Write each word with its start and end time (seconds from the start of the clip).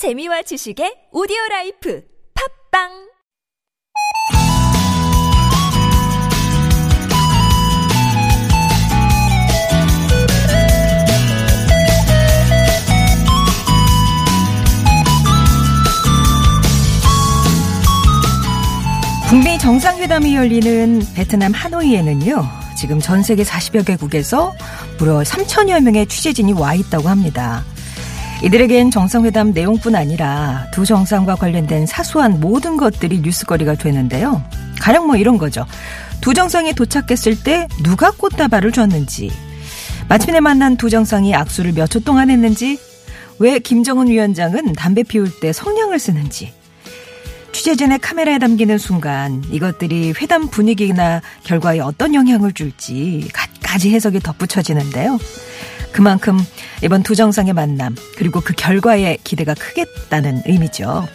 재미와 0.00 0.40
지식의 0.40 1.12
오디오 1.12 1.36
라이프 1.50 2.02
팟빵 2.72 2.88
북미 19.28 19.58
정상회담이 19.58 20.34
열리는 20.34 21.02
베트남 21.14 21.52
하노이에는요, 21.52 22.48
지금 22.74 23.00
전 23.00 23.22
세계 23.22 23.42
40여 23.42 23.84
개국에서 23.84 24.54
무려 24.98 25.18
3천여 25.18 25.82
명의 25.82 26.06
취재진이 26.06 26.54
와 26.54 26.72
있다고 26.72 27.10
합니다. 27.10 27.62
이들에겐 28.42 28.90
정상회담 28.90 29.52
내용뿐 29.52 29.94
아니라 29.94 30.66
두 30.72 30.86
정상과 30.86 31.34
관련된 31.36 31.86
사소한 31.86 32.40
모든 32.40 32.76
것들이 32.76 33.20
뉴스거리가 33.20 33.74
되는데요. 33.74 34.42
가령 34.80 35.06
뭐 35.06 35.16
이런 35.16 35.36
거죠. 35.36 35.66
두 36.22 36.32
정상이 36.32 36.72
도착했을 36.72 37.42
때 37.42 37.68
누가 37.82 38.10
꽃다발을 38.10 38.72
줬는지, 38.72 39.30
마침내 40.08 40.40
만난 40.40 40.76
두 40.76 40.88
정상이 40.88 41.34
악수를 41.34 41.72
몇 41.72 41.88
초 41.90 42.00
동안 42.00 42.30
했는지, 42.30 42.78
왜 43.38 43.58
김정은 43.58 44.08
위원장은 44.08 44.72
담배 44.72 45.02
피울 45.02 45.30
때 45.40 45.52
성냥을 45.52 45.98
쓰는지, 45.98 46.52
취재진의 47.52 47.98
카메라에 47.98 48.38
담기는 48.38 48.78
순간 48.78 49.42
이것들이 49.50 50.14
회담 50.20 50.48
분위기나 50.48 51.20
결과에 51.44 51.80
어떤 51.80 52.14
영향을 52.14 52.52
줄지 52.52 53.28
갖가지 53.34 53.90
해석이 53.90 54.20
덧붙여지는데요. 54.20 55.18
그만큼 55.92 56.38
이번 56.82 57.02
두 57.02 57.14
정상의 57.14 57.52
만남 57.52 57.94
그리고 58.16 58.40
그 58.40 58.52
결과에 58.54 59.18
기대가 59.24 59.54
크겠다는 59.54 60.42
의미죠. 60.46 61.06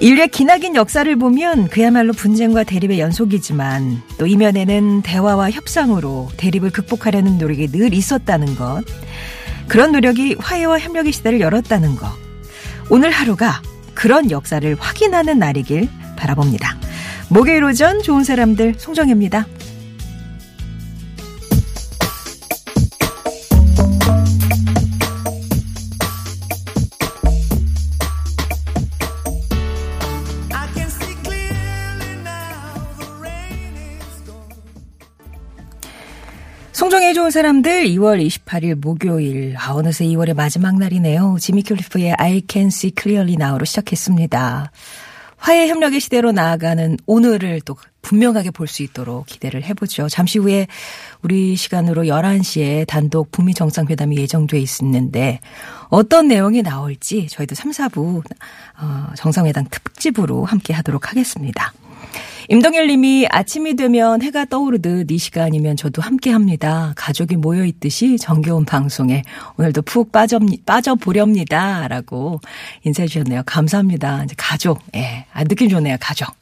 인류의 0.00 0.28
기나긴 0.28 0.76
역사를 0.76 1.16
보면 1.16 1.68
그야말로 1.68 2.12
분쟁과 2.12 2.62
대립의 2.62 3.00
연속이지만 3.00 4.00
또 4.16 4.26
이면에는 4.26 5.02
대화와 5.02 5.50
협상으로 5.50 6.28
대립을 6.36 6.70
극복하려는 6.70 7.36
노력이 7.38 7.68
늘 7.72 7.92
있었다는 7.92 8.54
것. 8.54 8.84
그런 9.66 9.90
노력이 9.90 10.36
화해와 10.38 10.78
협력의 10.78 11.12
시대를 11.12 11.40
열었다는 11.40 11.96
것. 11.96 12.08
오늘 12.90 13.10
하루가 13.10 13.60
그런 13.94 14.30
역사를 14.30 14.76
확인하는 14.78 15.40
날이길 15.40 15.88
바라봅니다. 16.16 16.76
목요일 17.28 17.64
오전 17.64 18.00
좋은 18.00 18.22
사람들 18.22 18.76
송정혜입니다. 18.78 19.46
좋은 37.28 37.30
사람들 37.30 37.84
2월 37.88 38.26
28일 38.26 38.74
목요일 38.76 39.54
아 39.58 39.74
어느새 39.74 40.06
2월의 40.06 40.34
마지막 40.34 40.78
날이네요. 40.78 41.36
지미 41.38 41.62
킬리프의 41.62 42.14
I 42.14 42.42
Can 42.48 42.68
See 42.68 42.92
Clearly 42.98 43.34
Now로 43.34 43.66
시작했습니다. 43.66 44.72
화해 45.36 45.68
협력의 45.68 46.00
시대로 46.00 46.32
나아가는 46.32 46.96
오늘을 47.04 47.60
또 47.66 47.76
분명하게 48.00 48.50
볼 48.52 48.66
수 48.66 48.82
있도록 48.82 49.26
기대를 49.26 49.62
해보죠. 49.64 50.08
잠시 50.08 50.38
후에 50.38 50.68
우리 51.20 51.54
시간으로 51.54 52.04
11시에 52.04 52.86
단독 52.86 53.30
북미 53.30 53.52
정상회담이 53.52 54.16
예정돼 54.16 54.58
있는데 54.80 55.40
어떤 55.90 56.28
내용이 56.28 56.62
나올지 56.62 57.26
저희도 57.28 57.54
3, 57.54 57.72
4부 57.72 58.22
어, 58.80 59.06
정상회담 59.16 59.66
특집으로 59.70 60.46
함께 60.46 60.72
하도록 60.72 61.10
하겠습니다. 61.10 61.74
임동열 62.50 62.86
님이 62.86 63.26
아침이 63.28 63.76
되면 63.76 64.22
해가 64.22 64.46
떠오르듯 64.46 65.10
이 65.10 65.18
시간이면 65.18 65.76
저도 65.76 66.00
함께 66.00 66.30
합니다. 66.30 66.94
가족이 66.96 67.36
모여 67.36 67.66
있듯이 67.66 68.16
정겨운 68.16 68.64
방송에 68.64 69.22
오늘도 69.58 69.82
푹 69.82 70.12
빠져, 70.12 70.40
빠져 70.64 70.94
보렵니다. 70.94 71.86
라고 71.88 72.40
인사해 72.84 73.06
주셨네요. 73.06 73.42
감사합니다. 73.44 74.24
이제 74.24 74.34
가족. 74.38 74.80
예. 74.94 75.26
아, 75.34 75.44
느낌 75.44 75.68
좋네요. 75.68 75.98
가족. 76.00 76.34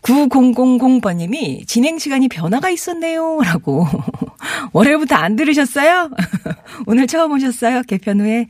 9000번 0.00 1.16
님이 1.16 1.66
진행 1.66 1.98
시간이 1.98 2.28
변화가 2.28 2.70
있었네요. 2.70 3.40
라고. 3.42 3.86
월요일부터 4.72 5.16
안 5.16 5.36
들으셨어요? 5.36 6.10
오늘 6.86 7.06
처음 7.06 7.32
오셨어요? 7.32 7.82
개편 7.82 8.20
후에. 8.20 8.46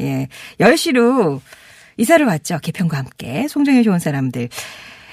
예. 0.00 0.28
10시로 0.60 1.40
이사를 1.96 2.24
왔죠. 2.24 2.60
개편과 2.62 2.96
함께. 2.96 3.48
송정의 3.48 3.82
좋은 3.82 3.98
사람들. 3.98 4.50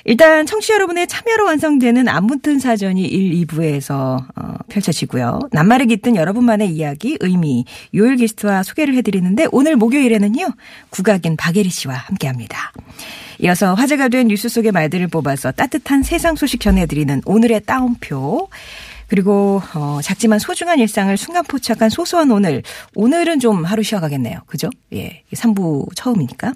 일단 0.08 0.46
청취자 0.46 0.76
여러분의 0.76 1.08
참여로 1.08 1.46
완성되는 1.46 2.08
안무튼 2.08 2.60
사전이 2.60 3.04
1, 3.04 3.48
2부에서 3.48 4.24
어, 4.36 4.54
펼쳐지고요. 4.70 5.40
낱말에 5.52 5.86
깃든 5.86 6.16
여러분만의 6.16 6.70
이야기, 6.70 7.18
의미, 7.22 7.66
요일 7.96 8.16
게스트와 8.16 8.62
소개를 8.62 8.94
해드리는데 8.96 9.48
오늘 9.52 9.76
목요일에는요. 9.76 10.46
국악인 10.92 11.36
박예리 11.36 11.70
씨와 11.70 11.96
함께합니다. 11.96 12.72
이어서 13.40 13.74
화제가 13.74 14.10
된 14.10 14.28
뉴스 14.28 14.48
속의 14.48 14.72
말들을 14.72 15.08
뽑아서 15.08 15.52
따뜻한 15.52 16.04
세상 16.04 16.36
소식 16.36 16.62
전해드리는 16.62 17.24
오늘의 17.26 17.64
따옴표. 17.66 18.48
그리고 19.08 19.62
어 19.74 20.00
작지만 20.02 20.40
소중한 20.40 20.80
일상을 20.80 21.16
순간 21.18 21.44
포착한 21.44 21.90
소소한 21.90 22.32
오늘. 22.32 22.64
오늘은 22.96 23.40
좀 23.40 23.66
하루 23.66 23.84
쉬어가겠네요. 23.84 24.40
그죠? 24.48 24.70
예. 24.94 25.24
3부 25.34 25.96
처음이니까. 25.96 26.54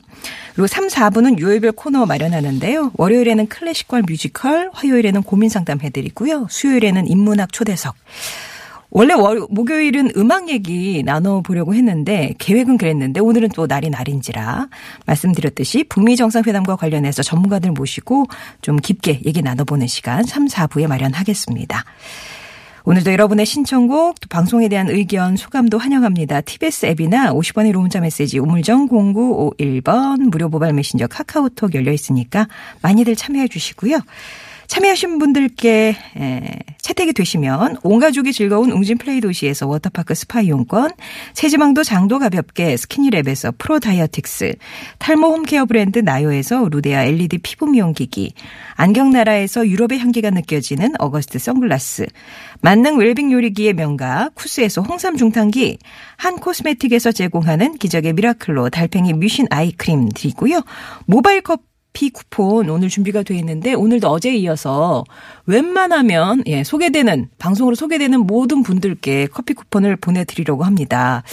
그리고 0.54 0.68
3, 0.68 0.88
4부는 0.88 1.40
유일별 1.40 1.74
코너 1.74 2.06
마련하는데요. 2.06 2.92
월요일에는 2.96 3.48
클래식과 3.48 4.02
뮤지컬, 4.08 4.70
화요일에는 4.74 5.24
고민 5.24 5.50
상담 5.50 5.82
해드리고요. 5.82 6.48
수요일에는 6.50 7.08
인문학 7.08 7.52
초대석. 7.52 7.96
원래 8.92 9.14
월, 9.14 9.46
목요일은 9.50 10.14
음악 10.18 10.50
얘기 10.50 11.04
나눠보려고 11.04 11.76
했는데 11.76 12.34
계획은 12.40 12.78
그랬는데 12.78 13.20
오늘은 13.20 13.50
또 13.50 13.68
날이 13.68 13.90
날인지라 13.90 14.68
말씀드렸듯이 15.06 15.84
북미 15.84 16.16
정상회담과 16.16 16.76
관련해서 16.76 17.22
전문가들 17.22 17.72
모시고 17.72 18.26
좀 18.62 18.78
깊게 18.78 19.22
얘기 19.26 19.42
나눠보는 19.44 19.86
시간 19.86 20.24
3, 20.24 20.48
4부에 20.48 20.88
마련하겠습니다. 20.88 21.86
오늘도 22.86 23.12
여러분의 23.12 23.46
신청곡, 23.46 24.20
또 24.20 24.28
방송에 24.30 24.68
대한 24.70 24.90
의견, 24.90 25.36
소감도 25.36 25.78
환영합니다. 25.78 26.42
TBS 26.42 26.86
앱이나 26.88 27.34
50원의 27.34 27.72
유료 27.72 27.86
문자 27.86 28.00
메시지 28.00 28.40
우물정 28.40 28.88
0951번 28.88 30.30
무료 30.30 30.50
모바일 30.50 30.74
메신저 30.74 31.08
카카오톡 31.08 31.76
열려 31.76 31.92
있으니까 31.92 32.48
많이들 32.82 33.16
참여해 33.16 33.48
주시고요. 33.50 34.00
참여하신 34.70 35.18
분들께 35.18 35.96
채택이 36.80 37.14
되시면 37.14 37.78
온 37.82 38.00
가족이 38.00 38.32
즐거운 38.32 38.72
웅진 38.72 39.00
플레이 39.00 39.20
도시에서 39.20 39.68
워터파크 39.68 40.14
스파 40.14 40.42
이용권, 40.42 40.92
체지방도 41.34 41.84
장도 41.84 42.20
가볍게 42.20 42.76
스키니랩에서 42.76 43.56
프로 43.58 43.80
다이어틱스, 43.80 44.54
탈모 45.00 45.28
home 45.28 45.47
care 45.47 45.66
브랜드 45.66 45.98
나요에서 45.98 46.70
루데아 46.70 47.04
LED 47.04 47.40
피부 47.40 47.66
미용기기, 47.66 48.34
안경나라에서 48.76 49.68
유럽의 49.68 50.00
향기가 50.00 50.30
느껴지는 50.30 50.94
어거스트 51.00 51.40
선글라스, 51.40 52.06
만능 52.62 53.00
웰빙 53.00 53.32
요리기의 53.32 53.74
명가 53.74 54.30
쿠스에서 54.36 54.82
홍삼 54.82 55.18
중탕기, 55.18 55.80
한 56.16 56.38
코스메틱에서 56.38 57.12
제공하는 57.12 57.78
기적의 57.78 58.14
미라클로 58.14 58.70
달팽이 58.70 59.14
뮤신 59.14 59.48
아이크림 59.50 60.10
드리고요. 60.10 60.62
모바일 61.08 61.42
컵 61.42 61.69
커피 61.92 62.12
쿠폰 62.12 62.70
오늘 62.70 62.88
준비가 62.88 63.24
되어 63.24 63.38
있는데 63.38 63.74
오늘도 63.74 64.08
어제에 64.08 64.36
이어서 64.38 65.04
웬만하면 65.48 66.44
예, 66.46 66.64
소개되는 66.64 67.30
방송으로 67.40 67.76
소개되는 67.76 68.20
모든 68.22 68.64
분들께 68.64 69.28
커피 69.28 69.54
쿠폰을 69.54 69.96
보내 69.96 70.24
드리려고 70.24 70.64
합니다. 70.64 71.24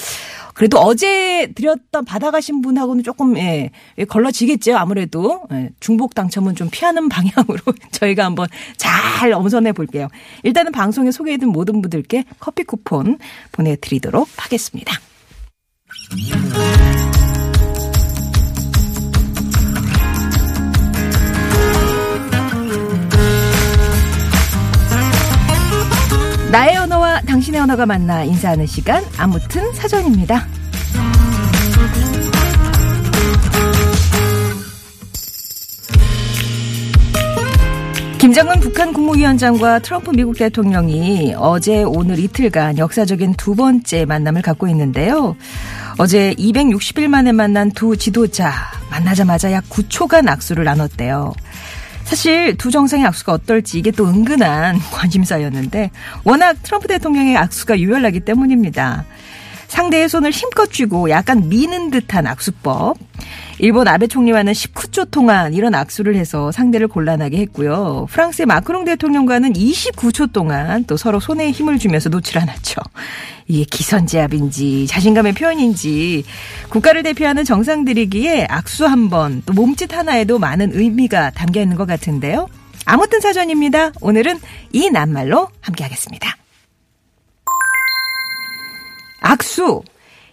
그래도 0.55 0.79
어제 0.79 1.53
드렸던 1.55 2.07
받아가신 2.07 2.63
분하고는 2.63 3.05
조금 3.05 3.37
예, 3.37 3.71
예 3.99 4.05
걸러지겠죠 4.05 4.77
아무래도 4.77 5.43
예, 5.53 5.71
중복 5.79 6.15
당첨은 6.15 6.55
좀 6.57 6.69
피하는 6.71 7.09
방향으로 7.11 7.61
저희가 7.93 8.25
한번 8.25 8.49
잘 8.77 9.33
엄선해 9.33 9.73
볼게요. 9.73 10.09
일단은 10.43 10.73
방송에 10.73 11.11
소개해둔 11.11 11.51
모든 11.51 11.83
분들께 11.83 12.25
커피 12.41 12.65
쿠폰 12.65 13.19
보내드리도록 13.53 14.29
하겠습니다. 14.37 14.95
나의 26.57 26.75
언어와 26.79 27.21
당신의 27.21 27.61
언어가 27.61 27.85
만나 27.85 28.25
인사하는 28.25 28.65
시간 28.65 29.05
아무튼 29.19 29.75
사전입니다. 29.75 30.47
김정은 38.17 38.61
북한 38.61 38.95
국무위원장과 38.95 39.81
트럼프 39.81 40.13
미국 40.13 40.39
대통령이 40.39 41.35
어제 41.37 41.83
오늘 41.83 42.19
이틀간 42.19 42.79
역사적인 42.79 43.35
두 43.35 43.55
번째 43.55 44.07
만남을 44.07 44.41
갖고 44.41 44.67
있는데요. 44.69 45.37
어제 45.99 46.33
260일 46.39 47.09
만에 47.09 47.33
만난 47.33 47.71
두 47.71 47.99
지도자 47.99 48.51
만나자마자 48.91 49.53
약 49.53 49.69
9초간 49.69 50.27
악수를 50.27 50.65
나눴대요. 50.65 51.35
사실 52.07 52.57
두 52.57 52.71
정상의 52.71 53.05
악수가 53.07 53.33
어떨지 53.33 53.79
이게 53.79 53.91
또 53.91 54.07
은근한 54.07 54.79
관심사였는데 54.93 55.91
워낙 56.25 56.57
트럼프 56.63 56.87
대통령의 56.87 57.37
악수가 57.37 57.81
유별나기 57.81 58.21
때문입니다. 58.21 59.05
상대의 59.69 60.09
손을 60.09 60.31
힘껏 60.31 60.71
쥐고 60.71 61.11
약간 61.11 61.49
미는 61.49 61.91
듯한 61.91 62.27
악수법. 62.27 62.97
일본 63.59 63.89
아베 63.89 64.07
총리와는 64.07 64.53
19초 64.53 65.11
동안 65.11 65.55
이런 65.55 65.75
악수를 65.75 66.15
해서 66.17 66.53
상대를 66.53 66.89
곤란하게 66.89 67.39
했고요. 67.39 68.07
프랑스의 68.11 68.47
마크롱 68.47 68.85
대통령과는 68.85 69.55
29초 69.55 70.33
동안 70.33 70.85
또 70.85 70.97
서로 70.99 71.21
손에 71.21 71.51
힘을 71.51 71.79
주면서 71.79 72.11
놓질 72.11 72.39
않았죠. 72.39 72.81
이게 73.49 73.65
기선제압인지 73.65 74.87
자신감의 74.89 75.33
표현인지 75.33 76.25
국가를 76.69 77.03
대표하는 77.03 77.45
정상들이기에 77.45 78.47
악수 78.51 78.85
한 78.87 79.09
번 79.09 79.43
또 79.47 79.53
몸짓 79.53 79.95
하나에도 79.95 80.39
많은 80.39 80.73
의미가 80.75 81.31
담겨 81.31 81.61
있는 81.63 81.77
것 81.77 81.87
같은데요. 81.87 82.49
아무튼 82.85 83.21
사전입니다. 83.21 83.93
오늘은 84.01 84.39
이 84.73 84.91
낱말로 84.91 85.49
함께하겠습니다. 85.61 86.37
악수. 89.27 89.83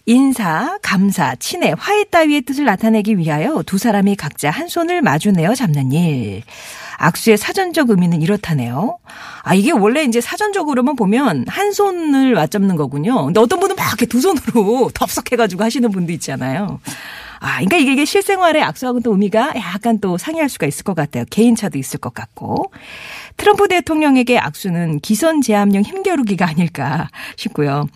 인사, 0.05 0.77
감사, 0.83 1.33
친애, 1.35 1.73
화해 1.75 2.03
따위의 2.03 2.41
뜻을 2.41 2.65
나타내기 2.65 3.17
위하여 3.17 3.63
두 3.65 3.79
사람이 3.79 4.15
각자 4.17 4.51
한 4.51 4.67
손을 4.67 5.01
마주내어 5.01 5.55
잡는 5.55 5.91
일. 5.93 6.43
악수의 6.97 7.37
사전적 7.37 7.89
의미는 7.89 8.21
이렇다네요. 8.21 8.99
아, 9.41 9.55
이게 9.55 9.71
원래 9.71 10.03
이제 10.03 10.21
사전적으로만 10.21 10.95
보면 10.95 11.45
한 11.47 11.71
손을 11.71 12.35
맞잡는 12.35 12.75
거군요. 12.75 13.25
근데 13.25 13.39
어떤 13.39 13.59
분은 13.59 13.75
막 13.75 13.87
이렇게 13.87 14.05
두 14.05 14.21
손으로 14.21 14.91
덥석해가지고 14.93 15.63
하시는 15.63 15.89
분도 15.89 16.11
있잖아요. 16.13 16.79
아, 17.43 17.55
그러니까 17.55 17.75
이게, 17.75 17.91
이게 17.91 18.05
실생활의 18.05 18.63
악수하고는 18.63 19.03
또 19.03 19.11
의미가 19.11 19.53
약간 19.57 19.99
또 19.99 20.17
상이할 20.17 20.47
수가 20.47 20.65
있을 20.65 20.85
것 20.85 20.93
같아요. 20.95 21.25
개인차도 21.29 21.77
있을 21.77 21.99
것 21.99 22.13
같고. 22.13 22.71
트럼프 23.35 23.67
대통령에게 23.67 24.39
악수는 24.39 25.01
기선 25.01 25.41
제압용 25.41 25.83
힘겨루기가 25.83 26.47
아닐까 26.47 27.09
싶고요. 27.35 27.87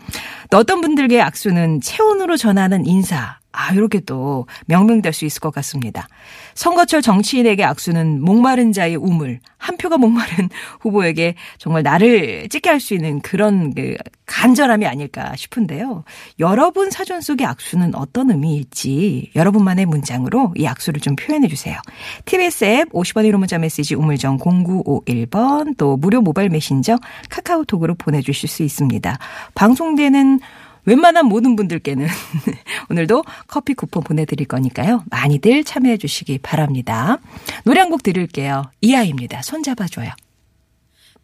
또 0.51 0.57
어떤 0.57 0.81
분들께 0.81 1.21
악수는 1.21 1.79
체온으로 1.79 2.35
전하는 2.35 2.85
인사. 2.85 3.39
아, 3.57 3.73
이렇게 3.73 3.99
또 3.99 4.47
명명될 4.65 5.13
수 5.13 5.25
있을 5.25 5.39
것 5.39 5.53
같습니다. 5.53 6.07
선거철 6.53 7.01
정치인에게 7.01 7.63
악수는 7.63 8.21
목마른 8.21 8.71
자의 8.71 8.95
우물, 8.95 9.39
한 9.57 9.77
표가 9.77 9.97
목마른 9.97 10.49
후보에게 10.81 11.35
정말 11.57 11.83
나를 11.83 12.47
찍게 12.49 12.69
할 12.69 12.77
수 12.79 12.93
있는 12.93 13.19
그런 13.21 13.73
그 13.73 13.95
간절함이 14.25 14.85
아닐까 14.85 15.35
싶은데요. 15.35 16.03
여러분 16.39 16.91
사전 16.91 17.21
속의 17.21 17.45
악수는 17.45 17.95
어떤 17.95 18.29
의미일지 18.31 19.31
여러분만의 19.35 19.85
문장으로 19.85 20.53
이 20.55 20.65
악수를 20.65 21.01
좀 21.01 21.15
표현해 21.15 21.47
주세요. 21.47 21.77
TBS 22.25 22.65
앱 22.65 22.89
50원 22.91 23.29
1호 23.29 23.37
문자 23.37 23.57
메시지 23.57 23.95
우물정 23.95 24.37
0951번 24.37 25.75
또 25.77 25.97
무료 25.97 26.21
모바일 26.21 26.49
메신저 26.49 26.97
카카오톡으로 27.29 27.95
보내주실 27.95 28.47
수 28.47 28.63
있습니다. 28.63 29.17
방송되는 29.55 30.39
웬만한 30.87 31.27
모든 31.27 31.55
분들께는 31.55 32.07
오늘도 32.89 33.23
커피 33.47 33.73
쿠폰 33.75 34.01
보내드릴 34.03 34.47
거니까요. 34.47 35.03
많이들 35.11 35.63
참여해 35.63 35.97
주시기 35.97 36.39
바랍니다. 36.39 37.19
노래 37.65 37.81
한 37.81 37.89
곡 37.91 38.01
들을게요. 38.03 38.63
이하입니다. 38.81 39.41
손 39.43 39.61
잡아줘요. 39.63 40.09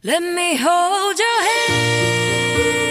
Let 0.06 0.24
me 0.24 0.56
hold 0.57 1.21
your 1.21 1.44
hand 1.48 2.82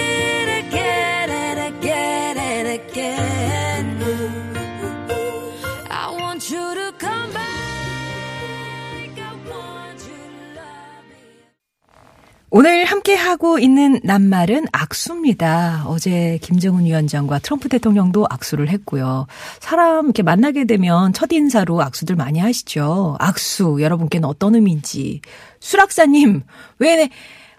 오늘 12.54 12.84
함께 12.84 13.14
하고 13.14 13.58
있는 13.58 13.98
낱말은 14.04 14.66
악수입니다. 14.72 15.84
어제 15.86 16.38
김정은 16.42 16.84
위원장과 16.84 17.38
트럼프 17.38 17.70
대통령도 17.70 18.26
악수를 18.28 18.68
했고요. 18.68 19.26
사람 19.58 20.04
이렇게 20.04 20.22
만나게 20.22 20.66
되면 20.66 21.14
첫 21.14 21.32
인사로 21.32 21.80
악수들 21.80 22.14
많이 22.14 22.40
하시죠. 22.40 23.16
악수 23.20 23.78
여러분께는 23.80 24.28
어떤 24.28 24.54
의미인지 24.54 25.22
수락사님, 25.60 26.42
왜 26.78 27.08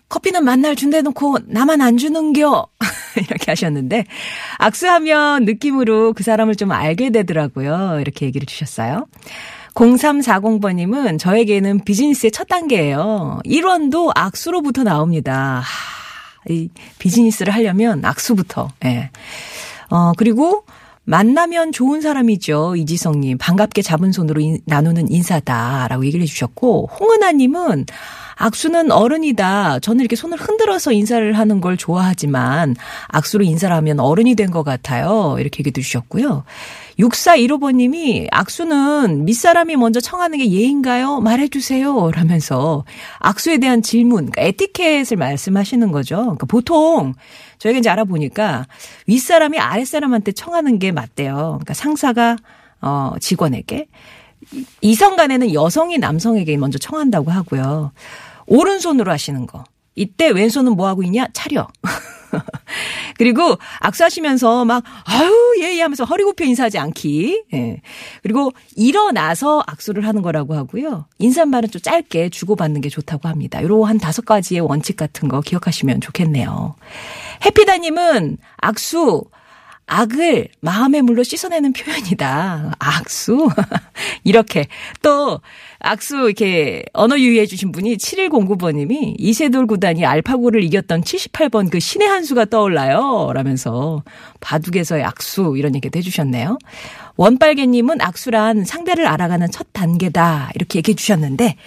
커피는 0.09 0.45
만날 0.45 0.75
준대 0.75 1.01
놓고 1.01 1.39
나만 1.47 1.81
안 1.81 1.97
주는겨? 1.97 2.67
이렇게 3.17 3.49
하셨는데, 3.49 4.05
악수하면 4.59 5.45
느낌으로 5.45 6.13
그 6.13 6.21
사람을 6.21 6.53
좀 6.53 6.71
알게 6.71 7.09
되더라고요. 7.09 7.97
이렇게 7.99 8.27
얘기를 8.27 8.45
주셨어요. 8.45 9.07
0340번님은 9.75 11.19
저에게는 11.19 11.79
비즈니스의 11.83 12.31
첫 12.31 12.47
단계예요. 12.47 13.39
1원도 13.45 14.11
악수로부터 14.15 14.83
나옵니다. 14.83 15.61
하, 15.63 16.51
이 16.53 16.69
비즈니스를 16.99 17.53
하려면 17.53 18.03
악수부터. 18.05 18.69
예. 18.85 19.09
어, 19.89 20.13
그리고 20.17 20.63
만나면 21.05 21.71
좋은 21.71 22.01
사람이죠. 22.01 22.75
이지성님. 22.77 23.37
반갑게 23.37 23.81
잡은 23.81 24.11
손으로 24.11 24.39
인, 24.41 24.59
나누는 24.65 25.11
인사다라고 25.11 26.05
얘기를 26.05 26.23
해주셨고, 26.23 26.89
홍은아님은 26.99 27.85
악수는 28.35 28.91
어른이다. 28.91 29.79
저는 29.79 29.99
이렇게 29.99 30.15
손을 30.15 30.37
흔들어서 30.39 30.91
인사를 30.91 31.33
하는 31.37 31.61
걸 31.61 31.77
좋아하지만 31.77 32.75
악수로 33.09 33.43
인사를 33.43 33.75
하면 33.75 33.99
어른이 33.99 34.35
된 34.35 34.49
것 34.49 34.63
같아요. 34.63 35.35
이렇게 35.39 35.59
얘기해 35.59 35.71
주셨고요. 35.83 36.43
6415번님이 36.99 38.27
악수는 38.31 39.25
밑사람이 39.25 39.75
먼저 39.75 39.99
청하는 39.99 40.37
게 40.37 40.51
예인가요? 40.51 41.19
말해주세요. 41.19 42.11
라면서 42.11 42.85
악수에 43.19 43.57
대한 43.57 43.81
질문, 43.81 44.29
그러니까 44.29 44.41
에티켓을 44.41 45.17
말씀하시는 45.17 45.91
거죠. 45.91 46.17
그러니까 46.17 46.45
보통 46.45 47.13
저희가 47.57 47.79
이제 47.79 47.89
알아보니까 47.89 48.67
윗사람이 49.07 49.59
아랫사람한테 49.59 50.33
청하는 50.33 50.79
게 50.79 50.91
맞대요. 50.91 51.35
그러니까 51.35 51.73
상사가 51.73 52.37
어, 52.81 53.13
직원에게. 53.19 53.87
이성 54.81 55.15
간에는 55.15 55.53
여성이 55.53 55.97
남성에게 55.97 56.57
먼저 56.57 56.77
청한다고 56.77 57.31
하고요. 57.31 57.93
오른손으로 58.45 59.09
하시는 59.11 59.47
거. 59.47 59.63
이때 59.95 60.29
왼손은 60.29 60.73
뭐 60.75 60.87
하고 60.87 61.01
있냐? 61.03 61.27
차려. 61.33 61.67
그리고 63.17 63.57
악수하시면서 63.79 64.65
막 64.65 64.83
아유 65.05 65.55
예예 65.59 65.81
하면서 65.81 66.03
허리 66.03 66.23
굽혀 66.23 66.45
인사하지 66.45 66.77
않기. 66.79 67.43
예. 67.53 67.81
그리고 68.21 68.51
일어나서 68.75 69.63
악수를 69.67 70.07
하는 70.07 70.21
거라고 70.21 70.55
하고요. 70.55 71.05
인사말은 71.19 71.69
좀 71.69 71.81
짧게 71.81 72.29
주고받는 72.29 72.81
게 72.81 72.89
좋다고 72.89 73.27
합니다. 73.27 73.61
요런 73.61 73.87
한 73.87 73.97
다섯 73.97 74.25
가지의 74.25 74.61
원칙 74.61 74.97
같은 74.97 75.27
거 75.27 75.41
기억하시면 75.41 76.01
좋겠네요. 76.01 76.75
해피다님은 77.45 78.37
악수 78.57 79.23
악을 79.85 80.47
마음의 80.61 81.01
물로 81.01 81.23
씻어내는 81.23 81.73
표현이다. 81.73 82.73
악수? 82.79 83.49
이렇게. 84.23 84.67
또, 85.01 85.41
악수, 85.79 86.15
이렇게, 86.15 86.83
언어 86.93 87.17
유희해 87.17 87.45
주신 87.45 87.71
분이 87.71 87.97
7109번님이 87.97 89.15
이세돌 89.17 89.67
구단이 89.67 90.05
알파고를 90.05 90.63
이겼던 90.63 91.01
78번 91.01 91.69
그 91.69 91.79
신의 91.79 92.07
한 92.07 92.23
수가 92.23 92.45
떠올라요. 92.45 93.31
라면서 93.33 94.03
바둑에서의 94.39 95.03
악수, 95.03 95.55
이런 95.57 95.75
얘기도 95.75 95.99
해주셨네요. 95.99 96.57
원빨개님은 97.17 98.01
악수란 98.01 98.63
상대를 98.63 99.05
알아가는 99.05 99.51
첫 99.51 99.67
단계다. 99.73 100.51
이렇게 100.55 100.79
얘기해 100.79 100.95
주셨는데, 100.95 101.57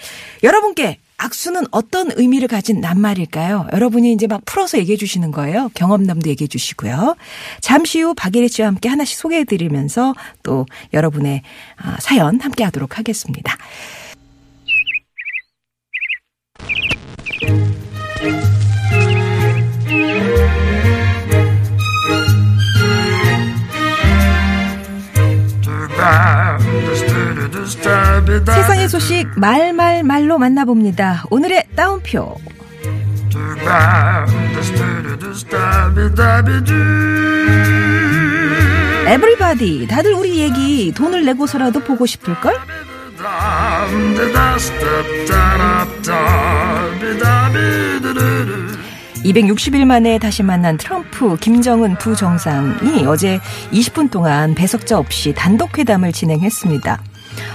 여러분께 0.42 0.98
악수는 1.18 1.64
어떤 1.70 2.10
의미를 2.14 2.48
가진 2.48 2.80
낱말일까요? 2.80 3.68
여러분이 3.72 4.12
이제 4.12 4.26
막 4.26 4.44
풀어서 4.44 4.78
얘기해 4.78 4.96
주시는 4.96 5.30
거예요. 5.32 5.70
경험담도 5.74 6.28
얘기해 6.30 6.48
주시고요. 6.48 7.16
잠시 7.60 8.00
후 8.00 8.14
박예리 8.14 8.48
씨와 8.48 8.68
함께 8.68 8.88
하나씩 8.88 9.18
소개해 9.18 9.44
드리면서 9.44 10.14
또 10.42 10.66
여러분의 10.92 11.42
아, 11.76 11.96
사연 12.00 12.40
함께 12.40 12.64
하도록 12.64 12.98
하겠습니다. 12.98 13.56
세상의 27.66 28.88
소식 28.88 29.26
말말말로 29.36 30.38
만나봅니다. 30.38 31.24
오늘의 31.30 31.64
따옴표. 31.74 32.36
에브리바디 39.08 39.86
다들 39.88 40.12
우리 40.14 40.38
얘기 40.38 40.92
돈을 40.92 41.24
내고서라도 41.24 41.80
보고 41.80 42.06
싶을걸? 42.06 42.54
260일 49.24 49.84
만에 49.84 50.18
다시 50.18 50.44
만난 50.44 50.76
트럼프, 50.76 51.36
김정은 51.38 51.98
두 51.98 52.14
정상이 52.14 53.04
어제 53.06 53.40
20분 53.72 54.10
동안 54.10 54.54
배석자 54.54 54.98
없이 54.98 55.34
단독 55.34 55.78
회담을 55.78 56.12
진행했습니다. 56.12 57.02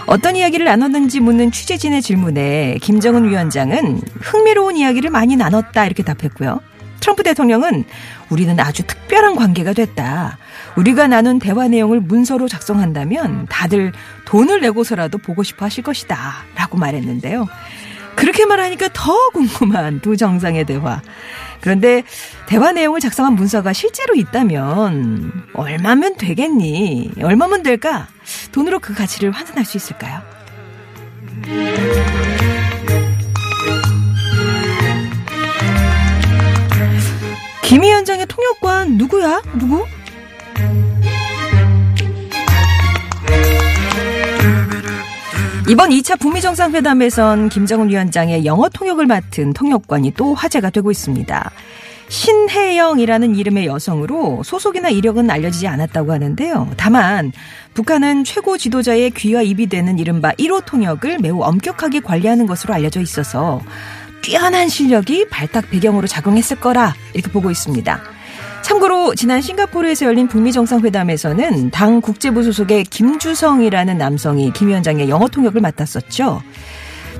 어떤 0.06 0.36
이야기를 0.36 0.66
나눴는지 0.66 1.20
묻는 1.20 1.52
취재진의 1.52 2.02
질문에 2.02 2.78
김정은 2.82 3.30
위원장은 3.30 4.02
흥미로운 4.22 4.78
이야기를 4.78 5.10
많이 5.10 5.36
나눴다 5.36 5.86
이렇게 5.86 6.04
답했고요. 6.04 6.60
트럼프 7.00 7.24
대통령은 7.24 7.84
우리는 8.30 8.60
아주 8.60 8.84
특별한 8.84 9.36
관계가 9.36 9.74
됐다. 9.74 10.38
우리가 10.78 11.08
나눈 11.08 11.40
대화 11.40 11.68
내용을 11.68 12.00
문서로 12.00 12.48
작성한다면 12.48 13.48
다들 13.50 13.92
돈을 14.26 14.62
내고서라도 14.62 15.18
보고 15.18 15.44
싶어 15.44 15.66
하실 15.66 15.84
것이다. 15.84 16.18
라고 16.56 16.78
말했는데요. 16.78 17.48
그렇게 18.15 18.46
말하니까 18.46 18.89
더 18.94 19.30
궁금한 19.30 20.00
두 20.01 20.18
정상의 20.18 20.65
대화. 20.65 21.01
그런데 21.62 22.03
대화 22.48 22.72
내용을 22.72 23.00
작성한 23.00 23.34
문서가 23.34 23.74
실제로 23.74 24.15
있다면 24.15 25.32
얼마면 25.53 26.15
되겠니? 26.18 27.12
얼마면 27.22 27.63
될까? 27.63 28.08
돈으로 28.51 28.80
그 28.80 28.94
가치를 28.94 29.32
환산할 29.32 29.65
수 29.65 29.77
있을까요? 29.77 30.22
김 37.63 37.84
위원장의 37.84 38.25
통역관 38.27 38.98
누구야? 38.98 39.41
누구? 39.58 39.86
이번 45.72 45.92
2차 45.92 46.20
북미 46.20 46.42
정상회담에선 46.42 47.48
김정은 47.48 47.88
위원장의 47.88 48.44
영어 48.44 48.68
통역을 48.68 49.06
맡은 49.06 49.54
통역관이 49.54 50.16
또 50.18 50.34
화제가 50.34 50.70
되고 50.70 50.92
있습니다. 50.92 51.50
신혜영이라는 52.10 53.38
이름의 53.38 53.68
여성으로 53.68 54.42
소속이나 54.44 54.90
이력은 54.90 55.30
알려지지 55.32 55.70
않았다고 55.70 56.12
하는데요. 56.12 56.72
다만 56.75 57.32
북한은 57.74 58.25
최고 58.25 58.58
지도자의 58.58 59.12
귀와 59.12 59.44
입이 59.44 59.68
되는 59.68 59.98
이른바 59.98 60.34
1호 60.34 60.66
통역을 60.66 61.20
매우 61.20 61.40
엄격하게 61.42 62.01
관리하는 62.01 62.48
것으로 62.48 62.74
알려져 62.74 63.00
있어서 63.00 63.62
뛰어난 64.22 64.68
실력이 64.68 65.30
발탁 65.30 65.70
배경으로 65.70 66.06
작용했을 66.06 66.60
거라 66.60 66.96
이렇게 67.13 67.32
보고 67.32 67.50
있습니다. 67.50 68.01
참고로 68.72 69.16
지난 69.16 69.42
싱가포르에서 69.42 70.06
열린 70.06 70.30
북미 70.30 70.54
정상회담에서는 70.54 71.72
당 71.72 72.00
국제부 72.00 72.42
소속의 72.42 72.86
김주성이라는 72.86 73.98
남성이 73.98 74.54
김 74.54 74.70
위원장의 74.70 75.10
영어 75.10 75.28
통역을 75.28 75.60
맡았었죠. 75.60 76.42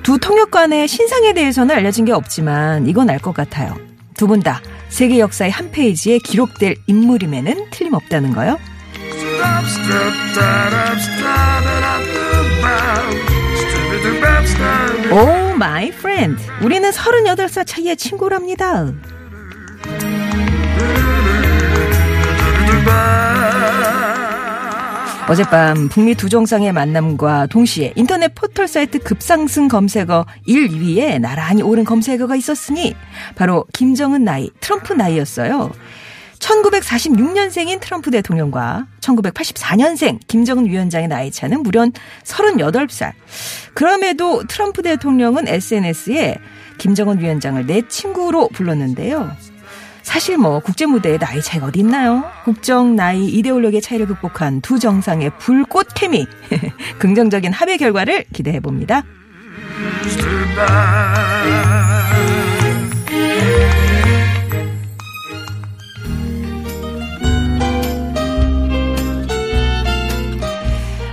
두 0.02 0.18
통역관의 0.18 0.88
신상에 0.88 1.34
대해서는 1.34 1.76
알려진 1.76 2.06
게 2.06 2.14
없지만 2.14 2.88
이건 2.88 3.10
알 3.10 3.20
것 3.20 3.34
같아요. 3.34 3.76
두 4.16 4.28
분 4.28 4.42
다 4.42 4.62
세계 4.88 5.20
역사의 5.20 5.52
한 5.52 5.72
페이지에 5.72 6.20
기록될 6.20 6.76
인물임에는 6.88 7.66
틀림없다는 7.72 8.32
거요. 8.32 8.58
Oh 15.12 15.54
my 15.58 15.92
friend 15.92 16.42
우리는 16.64 16.90
38살 16.90 17.66
차이의 17.68 17.98
친구랍니다. 17.98 18.92
어젯밤 25.32 25.88
북미 25.88 26.14
두 26.14 26.28
정상의 26.28 26.74
만남과 26.74 27.46
동시에 27.46 27.94
인터넷 27.96 28.36
포털 28.36 28.68
사이트 28.68 29.00
급상승 29.00 29.70
검색어 29.70 30.26
1위에 30.46 31.22
나란히 31.22 31.62
오른 31.62 31.86
검색어가 31.86 32.36
있었으니 32.36 32.94
바로 33.36 33.64
김정은 33.72 34.26
나이, 34.26 34.50
트럼프 34.60 34.92
나이였어요. 34.92 35.72
1946년생인 36.40 37.80
트럼프 37.80 38.12
대통령과 38.12 38.88
1984년생 39.00 40.20
김정은 40.28 40.66
위원장의 40.66 41.08
나이 41.08 41.32
차는 41.32 41.64
무려 41.64 41.86
38살. 42.26 43.14
그럼에도 43.74 44.44
트럼프 44.44 44.82
대통령은 44.82 45.48
SNS에 45.48 46.40
김정은 46.78 47.22
위원장을 47.22 47.66
내 47.68 47.88
친구로 47.88 48.50
불렀는데요. 48.50 49.32
사실 50.12 50.38
뭐 50.38 50.60
국제 50.60 50.86
무대에 50.86 51.18
나이 51.18 51.42
차이가 51.42 51.68
어디 51.68 51.80
있나요? 51.80 52.26
국정 52.44 52.98
나이 52.98 53.30
이데올로기의 53.30 53.82
차이를 53.82 54.08
극복한 54.08 54.60
두 54.60 54.78
정상의 54.78 55.32
불꽃 55.40 55.88
케미 55.96 56.28
긍정적인 57.00 57.54
합의 57.54 57.78
결과를 57.78 58.26
기대해 58.34 58.60
봅니다. 58.60 59.04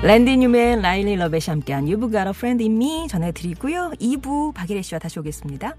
랜디 0.03 0.39
뉴맨 0.39 0.83
라일리 0.83 1.15
러벳이 1.15 1.45
함께한 1.47 1.85
You've 1.85 2.11
Got 2.11 2.27
a 2.27 2.31
Friend 2.31 2.65
in 2.65 2.75
Me 2.75 3.07
전해드리고요. 3.07 3.93
2부 4.01 4.53
박예리 4.55 4.83
씨와 4.83 4.99
다시 4.99 5.21
오겠습니다. 5.21 5.77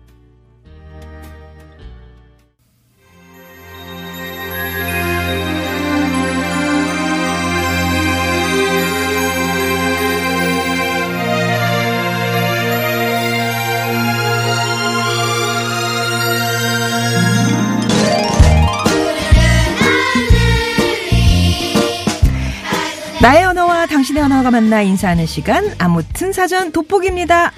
나의 23.21 23.43
언어와 23.43 23.85
당신의 23.87 24.23
언어가 24.23 24.49
만나 24.49 24.81
인사하는 24.81 25.25
시간 25.25 25.73
아무튼 25.77 26.31
사전 26.31 26.71
돋보기입니다. 26.71 27.51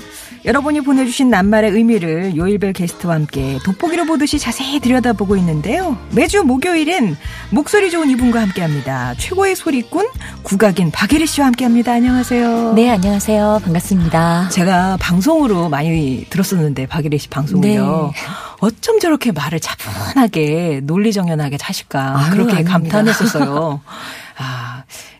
여러분이 0.44 0.82
보내주신 0.82 1.30
낱말의 1.30 1.70
의미를 1.70 2.36
요일별 2.36 2.74
게스트와 2.74 3.13
함께 3.13 3.60
돋보기로 3.63 4.06
보듯이 4.06 4.39
자세히 4.39 4.80
들여다보고 4.80 5.38
있는데요. 5.38 6.00
매주 6.15 6.41
목요일엔 6.44 7.15
목소리 7.51 7.91
좋은 7.91 8.10
이분과 8.10 8.41
함께합니다. 8.41 9.13
최고의 9.20 9.56
소리꾼 9.56 10.08
국악인 10.41 10.89
박예리 10.89 11.27
씨와 11.27 11.46
함께합니다. 11.48 11.91
안녕하세요. 11.91 12.74
네, 12.74 12.89
안녕하세요. 12.89 13.62
반갑습니다. 13.63 14.50
제가 14.50 14.98
방송으로 15.00 15.70
많이 15.70 16.25
들었었는데 16.32 16.88
박예리 16.88 17.20
씨 17.20 17.27
방송을요. 17.27 18.12
네. 18.15 18.22
어쩜 18.62 19.00
저렇게 19.00 19.32
말을 19.32 19.60
차분하게 19.60 20.82
논리정연하게 20.86 21.58
하실까 21.62 22.30
그렇게 22.32 22.53
아닙니다. 22.53 22.72
감탄했었어요. 22.74 23.82
아, 24.38 24.71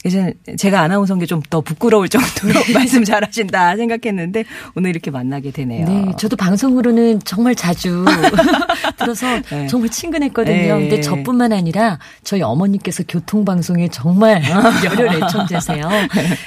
이제 0.05 0.34
제가 0.58 0.81
아나운서인 0.81 1.20
게 1.20 1.25
좀 1.25 1.41
더 1.50 1.62
부끄러울 1.62 2.08
정도로 2.10 2.53
말씀 2.74 3.03
잘하신다 3.03 3.75
생각했는데 3.77 4.46
오늘 4.75 4.89
이렇게 4.91 5.12
만나게 5.12 5.51
되네요. 5.51 5.86
네, 5.88 6.12
저도 6.17 6.36
방송으로는 6.38 7.22
정말 7.25 7.55
자주 7.55 8.05
들어서 8.98 9.39
네. 9.50 9.67
정말 9.67 9.89
친근했거든요. 9.89 10.55
네. 10.55 10.67
근데 10.70 11.01
저뿐만 11.01 11.51
아니라 11.51 12.00
저희 12.24 12.41
어머니께서 12.41 13.03
교통 13.08 13.43
방송에 13.43 13.88
정말 13.89 14.41
열혈 14.86 15.24
애청자세요. 15.24 15.89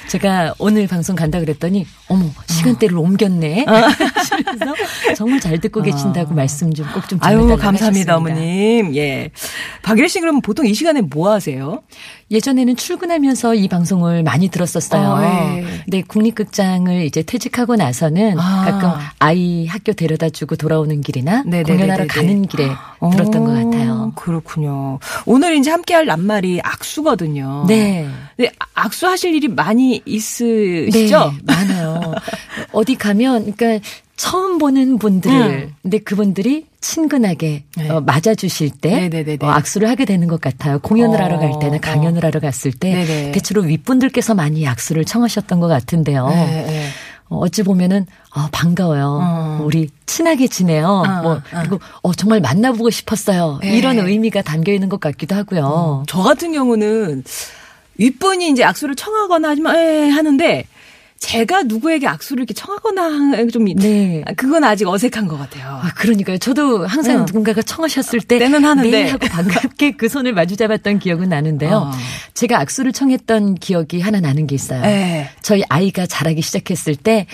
제가 0.07 0.55
오늘 0.59 0.87
방송 0.87 1.15
간다 1.15 1.39
그랬더니 1.39 1.85
어머 2.07 2.25
시간대를 2.47 2.97
어. 2.97 3.01
옮겼네. 3.01 3.65
그래서 3.65 4.73
정말 5.15 5.39
잘 5.39 5.59
듣고 5.59 5.81
계신다고 5.81 6.31
어. 6.31 6.33
말씀 6.35 6.73
좀 6.73 6.87
꼭좀 6.93 7.19
아유 7.21 7.39
감사합니다 7.57 7.85
하셨습니다. 7.85 8.17
어머님. 8.17 8.95
예. 8.95 9.29
씨 10.07 10.19
그러면 10.19 10.41
보통 10.41 10.65
이 10.65 10.73
시간에 10.73 11.01
뭐 11.01 11.31
하세요? 11.31 11.81
예전에는 12.31 12.75
출근하면서 12.75 13.44
이 13.53 13.67
방송을 13.67 14.23
많이 14.23 14.49
들었었어요. 14.49 15.07
어, 15.09 15.19
네. 15.19 15.65
근데 15.83 16.01
국립극장을 16.01 17.03
이제 17.05 17.21
퇴직하고 17.21 17.75
나서는 17.75 18.39
아. 18.39 18.65
가끔 18.65 18.89
아이 19.19 19.67
학교 19.67 19.93
데려다 19.93 20.29
주고 20.29 20.55
돌아오는 20.55 20.99
길이나 21.01 21.43
네네네네네. 21.43 21.77
공연하러 21.77 22.07
가는 22.07 22.47
길에 22.47 22.69
어, 22.99 23.09
들었던 23.11 23.45
것 23.45 23.53
같아요. 23.53 24.11
그렇군요. 24.15 24.99
오늘 25.25 25.55
이제 25.55 25.69
함께할 25.69 26.05
낱말이 26.05 26.61
악수거든요. 26.63 27.65
네. 27.67 28.07
네, 28.37 28.51
악수 28.73 29.07
하실 29.07 29.35
일이 29.35 29.47
많이 29.47 30.01
있으시죠? 30.05 31.33
네, 31.35 31.53
많아요. 31.53 32.15
어디 32.71 32.95
가면, 32.95 33.53
그러니까 33.55 33.87
처음 34.17 34.57
보는 34.57 34.97
분들, 34.97 35.31
음. 35.31 35.73
근데 35.81 35.97
그분들이 35.97 36.67
친근하게 36.79 37.63
네. 37.75 37.89
어, 37.89 37.99
맞아주실 37.99 38.71
때 38.79 39.09
어, 39.41 39.47
악수를 39.47 39.89
하게 39.89 40.05
되는 40.05 40.27
것 40.27 40.39
같아요. 40.39 40.79
공연을 40.79 41.19
어, 41.19 41.23
하러 41.25 41.37
갈 41.37 41.59
때나 41.59 41.75
어. 41.75 41.79
강연을 41.81 42.23
하러 42.23 42.39
갔을 42.39 42.71
때 42.71 42.93
네네. 42.93 43.31
대체로 43.31 43.61
윗분들께서 43.63 44.33
많이 44.33 44.65
악수를 44.67 45.03
청하셨던 45.03 45.59
것 45.59 45.67
같은데요. 45.67 46.29
네, 46.29 46.65
네. 46.65 46.87
어, 47.27 47.39
어찌 47.39 47.63
보면은 47.63 48.05
어, 48.33 48.47
반가워요. 48.51 49.19
어. 49.21 49.59
우리 49.63 49.89
친하게 50.05 50.47
지내요. 50.47 50.87
어, 50.87 51.21
뭐 51.21 51.41
그리고 51.49 51.79
어, 52.01 52.13
정말 52.13 52.39
만나보고 52.39 52.89
싶었어요. 52.91 53.59
네. 53.61 53.77
이런 53.77 53.99
의미가 53.99 54.43
담겨 54.43 54.71
있는 54.71 54.87
것 54.87 54.99
같기도 54.99 55.35
하고요. 55.35 56.03
저 56.07 56.21
같은 56.21 56.53
경우는 56.53 57.23
윗분이 57.97 58.49
이제 58.49 58.63
악수를 58.63 58.95
청하거나 58.95 59.49
하지만 59.49 59.75
에 59.75 60.09
하는데 60.09 60.65
제가 61.17 61.63
누구에게 61.63 62.07
악수를 62.07 62.41
이렇게 62.41 62.53
청하거나 62.53 63.47
좀 63.47 63.65
네. 63.65 64.23
그건 64.37 64.63
아직 64.63 64.87
어색한 64.87 65.27
것 65.27 65.37
같아요. 65.37 65.79
아, 65.81 65.91
그러니까요. 65.95 66.37
저도 66.37 66.85
항상 66.85 67.21
어. 67.21 67.25
누군가가 67.25 67.61
청하셨을 67.61 68.19
때 68.21 68.37
때는 68.37 68.63
하는데 68.63 68.89
네 68.89 69.09
하고 69.09 69.25
반갑게 69.27 69.91
그 69.91 70.07
손을 70.09 70.33
마주 70.33 70.55
잡았던 70.55 70.99
기억은 70.99 71.29
나는데요. 71.29 71.89
어. 71.89 71.91
제가 72.33 72.59
악수를 72.59 72.91
청했던 72.91 73.55
기억이 73.55 74.01
하나 74.01 74.19
나는 74.19 74.45
게 74.45 74.55
있어요. 74.55 74.81
네. 74.81 75.29
저희 75.41 75.63
아이가 75.69 76.05
자라기 76.05 76.41
시작했을 76.41 76.95
때 76.95 77.27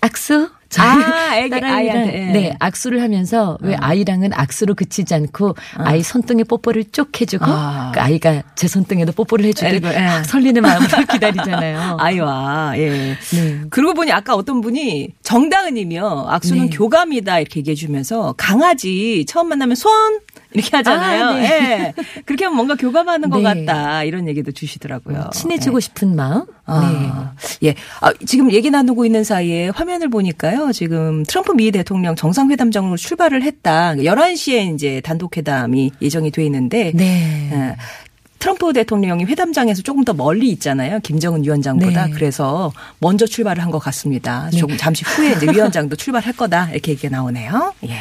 악수 0.00 0.50
아, 0.78 1.36
애기, 1.38 1.54
아이한테. 1.54 2.12
네. 2.12 2.32
네, 2.32 2.56
악수를 2.58 3.02
하면서 3.02 3.58
왜 3.60 3.74
아. 3.74 3.88
아이랑은 3.88 4.30
악수로 4.32 4.74
그치지 4.74 5.14
않고 5.14 5.56
아. 5.76 5.94
이 5.94 6.02
손등에 6.02 6.44
뽀뽀를 6.44 6.84
쭉 6.92 7.20
해주고 7.20 7.44
아. 7.46 7.90
그 7.92 8.00
아이가 8.00 8.42
제 8.54 8.68
손등에도 8.68 9.12
뽀뽀를 9.12 9.46
해주고 9.46 9.80
막 9.80 10.24
설리는 10.24 10.62
마음으로 10.62 11.06
기다리잖아요. 11.10 11.96
아이와, 11.98 12.74
예. 12.76 13.16
네. 13.32 13.60
그러고 13.70 13.94
보니 13.94 14.12
아까 14.12 14.34
어떤 14.34 14.60
분이 14.60 15.08
정다은이며 15.22 16.26
악수는 16.28 16.70
네. 16.70 16.76
교감이다 16.76 17.40
이렇게 17.40 17.60
얘기해 17.60 17.74
주면서 17.74 18.34
강아지 18.36 19.24
처음 19.26 19.48
만나면 19.48 19.74
손 19.74 20.20
이렇게 20.52 20.76
하잖아요. 20.78 21.24
아, 21.24 21.34
네. 21.34 21.48
네. 21.48 21.94
그렇게 22.26 22.44
하면 22.44 22.56
뭔가 22.56 22.74
교감하는 22.74 23.30
것 23.30 23.38
네. 23.40 23.64
같다. 23.64 24.02
이런 24.04 24.26
얘기도 24.28 24.50
주시더라고요. 24.52 25.18
어, 25.18 25.30
친해지고 25.30 25.78
네. 25.78 25.84
싶은 25.84 26.16
마음? 26.16 26.44
아, 26.66 27.34
네. 27.60 27.68
예. 27.68 27.74
아, 28.00 28.12
지금 28.26 28.50
얘기 28.52 28.70
나누고 28.70 29.04
있는 29.04 29.22
사이에 29.22 29.68
화면을 29.68 30.08
보니까요. 30.08 30.59
지금 30.72 31.24
트럼프 31.24 31.52
미 31.52 31.70
대통령 31.70 32.14
정상회담장으로 32.16 32.96
출발을 32.96 33.42
했다. 33.42 33.94
11시에 33.94 34.74
이제 34.74 35.00
단독회담이 35.02 35.92
예정이 36.02 36.30
돼 36.30 36.44
있는데. 36.46 36.92
네. 36.94 37.50
예. 37.52 37.76
트럼프 38.38 38.72
대통령이 38.72 39.24
회담장에서 39.26 39.82
조금 39.82 40.02
더 40.02 40.14
멀리 40.14 40.48
있잖아요. 40.52 41.00
김정은 41.00 41.44
위원장보다. 41.44 42.06
네. 42.06 42.12
그래서 42.12 42.72
먼저 42.98 43.26
출발을 43.26 43.62
한 43.62 43.70
것 43.70 43.78
같습니다. 43.80 44.48
네. 44.50 44.58
조금 44.58 44.76
잠시 44.78 45.04
후에 45.04 45.32
이제 45.32 45.46
위원장도 45.52 45.96
출발할 45.96 46.32
거다. 46.34 46.70
이렇게 46.70 46.92
얘기가 46.92 47.14
나오네요. 47.14 47.74
예. 47.88 47.96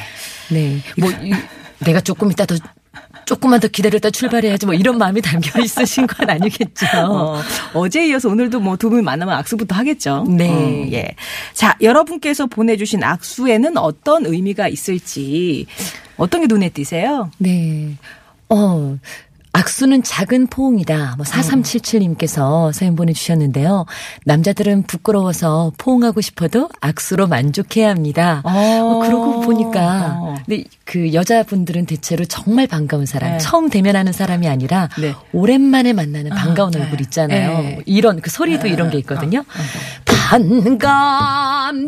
네. 0.54 0.78
뭐 0.98 1.12
내가 1.86 2.00
조금 2.01 2.32
이따 2.32 2.46
더 2.46 2.56
조금만 3.26 3.60
더 3.60 3.68
기다렸다 3.68 4.10
출발해야지 4.10 4.66
뭐 4.66 4.74
이런 4.76 4.98
마음이 4.98 5.22
담겨 5.22 5.60
있으신 5.62 6.08
건 6.08 6.30
아니겠죠. 6.30 6.86
어, 7.74 7.90
제 7.90 8.08
이어서 8.08 8.30
오늘도 8.30 8.60
뭐 8.60 8.76
두 8.76 8.90
분 8.90 9.04
만나면 9.04 9.36
악수부터 9.36 9.76
하겠죠. 9.76 10.26
네. 10.28 10.50
어, 10.50 10.90
예. 10.94 11.16
자, 11.54 11.76
여러분께서 11.82 12.48
보내주신 12.48 13.04
악수에는 13.04 13.78
어떤 13.78 14.26
의미가 14.26 14.68
있을지 14.68 15.68
어떤 16.18 16.42
게 16.42 16.48
눈에 16.48 16.70
띄세요? 16.70 17.30
네. 17.38 17.96
어, 18.50 18.98
악수는 19.51 20.03
작은 20.03 20.48
포옹이다. 20.48 21.15
뭐 21.18 21.25
4377님께서 21.25 22.72
사연 22.72 22.96
보내주셨는데요. 22.96 23.86
남자들은 24.25 24.84
부끄러워서 24.84 25.72
포옹하고 25.77 26.22
싶어도 26.22 26.70
악수로 26.82 27.27
만족해야 27.27 27.89
합니다. 27.89 28.41
어, 28.44 28.50
어 28.51 29.00
그러고 29.00 29.41
보니까 29.41 30.18
어. 30.20 30.36
근데 30.46 30.63
그 30.86 31.13
여자분들은 31.13 31.86
대체로 31.86 32.25
정말 32.25 32.68
반가운 32.68 33.06
사람, 33.06 33.34
네. 33.34 33.38
처음 33.39 33.70
대면하는 33.70 34.13
사람이 34.13 34.48
아니라 34.48 34.89
네. 35.00 35.13
오랜만에 35.34 35.94
만나는 35.94 36.32
반가운 36.32 36.75
아, 36.75 36.79
얼굴 36.79 36.98
네. 36.98 37.03
있잖아요. 37.03 37.50
네. 37.60 37.79
이런 37.86 38.22
그 38.22 38.29
소리도 38.29 38.63
네. 38.63 38.70
이런 38.70 38.89
게 38.89 38.98
있거든요. 39.00 39.39
어, 39.39 39.44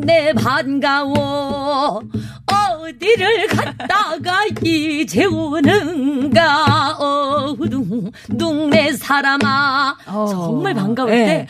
내 0.04 0.34
반가워 0.34 2.02
어 2.48 2.61
디를 2.98 3.48
갔다가 3.48 4.46
이제 4.64 5.26
오는가 5.26 6.98
어둥 6.98 8.12
둥내 8.38 8.94
사람아 8.94 9.98
어. 10.08 10.26
정말 10.28 10.74
반가울 10.74 11.12
네. 11.12 11.26
때 11.26 11.48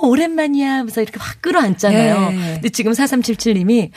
오랜만이야 0.00 0.74
하면서 0.74 1.02
이렇게 1.02 1.18
확 1.20 1.40
끌어안잖아요. 1.40 2.30
네. 2.30 2.52
근데 2.54 2.68
지금 2.68 2.92
4377님이 2.92 3.66
네. 3.66 3.90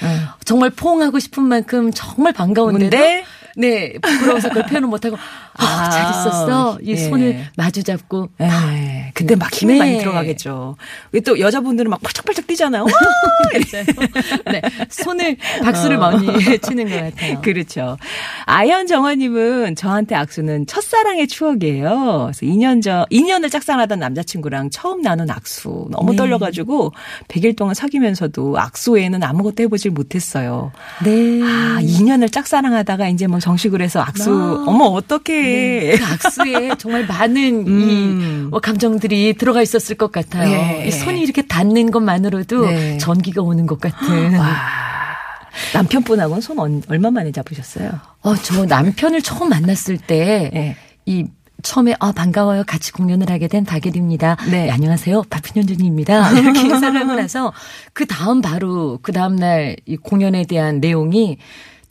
정말 0.46 0.70
포옹하고 0.70 1.20
싶은 1.20 1.44
만큼 1.44 1.92
정말 1.94 2.34
반가운데 2.34 3.24
네, 3.58 3.94
부끄러워서 4.02 4.50
그걸 4.50 4.66
표현을 4.66 4.88
못하고, 4.88 5.18
아, 5.56 5.66
아잘 5.66 6.10
있었어. 6.10 6.80
이 6.82 6.96
네. 6.96 7.10
손을 7.10 7.46
마주 7.58 7.84
잡고. 7.84 8.30
네. 8.38 9.12
근데 9.14 9.36
막 9.36 9.54
힘이 9.54 9.74
네. 9.74 9.80
많이 9.80 9.98
들어가겠죠. 10.00 10.78
또 11.26 11.40
여자분들은 11.40 11.90
막 11.90 12.02
팔짝팔짝 12.02 12.48
뛰잖아요. 12.48 12.86
네. 14.52 14.62
손을, 14.90 15.38
박수를 15.64 15.98
어. 15.98 16.00
많이 16.00 16.28
치는 16.60 16.90
것 16.90 16.96
같아요. 16.96 17.42
그렇죠. 17.42 17.98
아현 18.46 18.88
정화님은 18.88 19.76
저한테 19.76 20.16
악수는 20.16 20.68
첫사랑의 20.68 21.28
추억이에요. 21.28 22.32
그래서 22.32 22.46
2년 22.46 22.82
전, 22.82 23.06
2년을 23.12 23.52
짝사랑하던 23.52 24.00
남자친구랑 24.00 24.70
처음 24.70 25.02
나눈 25.02 25.30
악수. 25.30 25.88
너무 25.92 26.12
네. 26.12 26.18
떨려가지고 26.18 26.94
100일 27.28 27.56
동안 27.58 27.76
사귀면서도 27.76 28.58
악수 28.58 28.94
외에는 28.94 29.22
아무것도 29.24 29.64
해보질 29.64 29.92
못했어요. 29.92 30.72
네. 31.04 31.42
아, 31.44 31.80
2년을 31.82 32.32
짝사랑하다가 32.32 33.10
이제 33.10 33.28
뭐 33.28 33.40
정식으로 33.52 33.84
해서 33.84 34.00
악수. 34.02 34.32
아. 34.32 34.64
어머 34.70 34.86
어떻게? 34.86 35.34
네. 35.42 35.98
그 35.98 36.06
악수에 36.06 36.72
정말 36.78 37.06
많은 37.06 37.66
음. 37.68 38.48
이뭐 38.50 38.60
감정들이 38.60 39.34
들어가 39.34 39.62
있었을 39.62 39.96
것 39.98 40.12
같아요. 40.12 40.50
네. 40.50 40.90
손이 40.92 41.22
이렇게 41.22 41.42
닿는 41.42 41.92
것만으로도 41.92 42.66
네. 42.66 42.98
전기가 42.98 43.42
오는 43.42 43.66
것 43.66 43.80
같은. 43.80 44.36
와. 44.38 44.56
남편분하고는 45.74 46.42
손 46.42 46.82
얼마 46.88 47.12
만에 47.12 47.32
잡으셨어요? 47.32 47.92
어, 48.22 48.36
저 48.36 48.66
남편을 48.66 49.22
처음 49.22 49.50
만났을 49.50 49.98
때, 49.98 50.78
이 51.06 51.26
처음에 51.62 51.94
아 52.00 52.12
반가워요 52.12 52.64
같이 52.66 52.92
공연을 52.92 53.30
하게 53.30 53.48
된 53.48 53.66
박예리입니다. 53.66 54.38
네. 54.46 54.66
네, 54.66 54.72
안녕하세요 54.72 55.24
박민현준입니다. 55.30 56.32
이렇게 56.40 56.62
인사를 56.62 57.00
하고 57.00 57.14
나서 57.16 57.54
그 57.94 58.06
다음 58.08 58.42
바로 58.42 58.98
그 59.02 59.12
다음 59.12 59.36
날 59.36 59.76
이 59.86 59.98
공연에 59.98 60.46
대한 60.46 60.80
내용이 60.80 61.38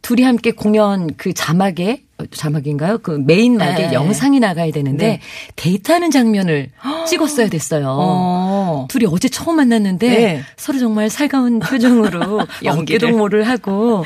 둘이 0.03 0.23
함께 0.23 0.51
공연 0.51 1.15
그 1.17 1.33
자막에 1.33 2.03
자막인가요? 2.31 2.99
그 2.99 3.13
메인막에 3.13 3.89
네. 3.89 3.93
영상이 3.93 4.41
나가야 4.41 4.73
되는데 4.73 5.07
네. 5.07 5.21
데이트하는 5.57 6.11
장면을 6.11 6.71
찍었어야 7.07 7.49
됐어요. 7.49 7.87
어. 7.89 8.87
둘이 8.91 9.07
어제 9.09 9.29
처음 9.29 9.57
만났는데 9.57 10.09
네. 10.09 10.43
서로 10.57 10.79
정말 10.79 11.09
살가운 11.09 11.61
표정으로 11.61 12.41
어깨동무를 12.67 13.49
하고 13.49 14.05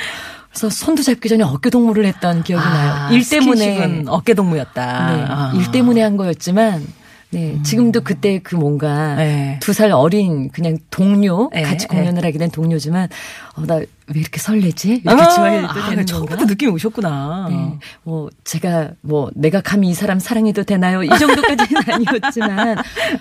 그래서 0.50 0.70
손도 0.70 1.02
잡기 1.02 1.28
전에 1.28 1.42
어깨동무를 1.42 2.04
했던 2.06 2.44
기억이 2.44 2.64
아, 2.64 3.08
나요. 3.08 3.16
일 3.16 3.28
때문에 3.28 4.04
어깨동무였다. 4.06 5.16
네, 5.16 5.24
아. 5.28 5.52
일 5.56 5.70
때문에 5.72 6.00
한 6.00 6.16
거였지만 6.16 6.86
네, 7.34 7.62
지금도 7.62 8.02
그때 8.02 8.38
그 8.38 8.54
뭔가 8.56 9.16
네. 9.16 9.58
두살 9.60 9.90
어린 9.92 10.50
그냥 10.50 10.78
동료 10.90 11.50
네. 11.52 11.62
같이 11.62 11.86
공연을 11.86 12.22
네. 12.22 12.28
하게 12.28 12.38
된 12.38 12.50
동료지만 12.50 13.08
어, 13.56 13.66
나 13.66 13.80
왜 14.06 14.20
이렇게 14.20 14.38
설레지? 14.38 15.00
이렇게 15.04 15.22
아, 15.22 15.28
좋아해도 15.28 15.66
아, 15.66 15.88
되는 15.88 16.04
처음부터 16.04 16.36
건가? 16.36 16.50
느낌이 16.52 16.70
오셨구나. 16.72 17.46
네. 17.48 17.78
뭐 18.02 18.28
제가 18.44 18.90
뭐 19.00 19.30
내가 19.34 19.62
감히 19.62 19.88
이 19.88 19.94
사람 19.94 20.18
사랑해도 20.18 20.64
되나요? 20.64 21.02
이 21.02 21.08
정도까지는 21.08 21.82
아니었지만 21.88 22.78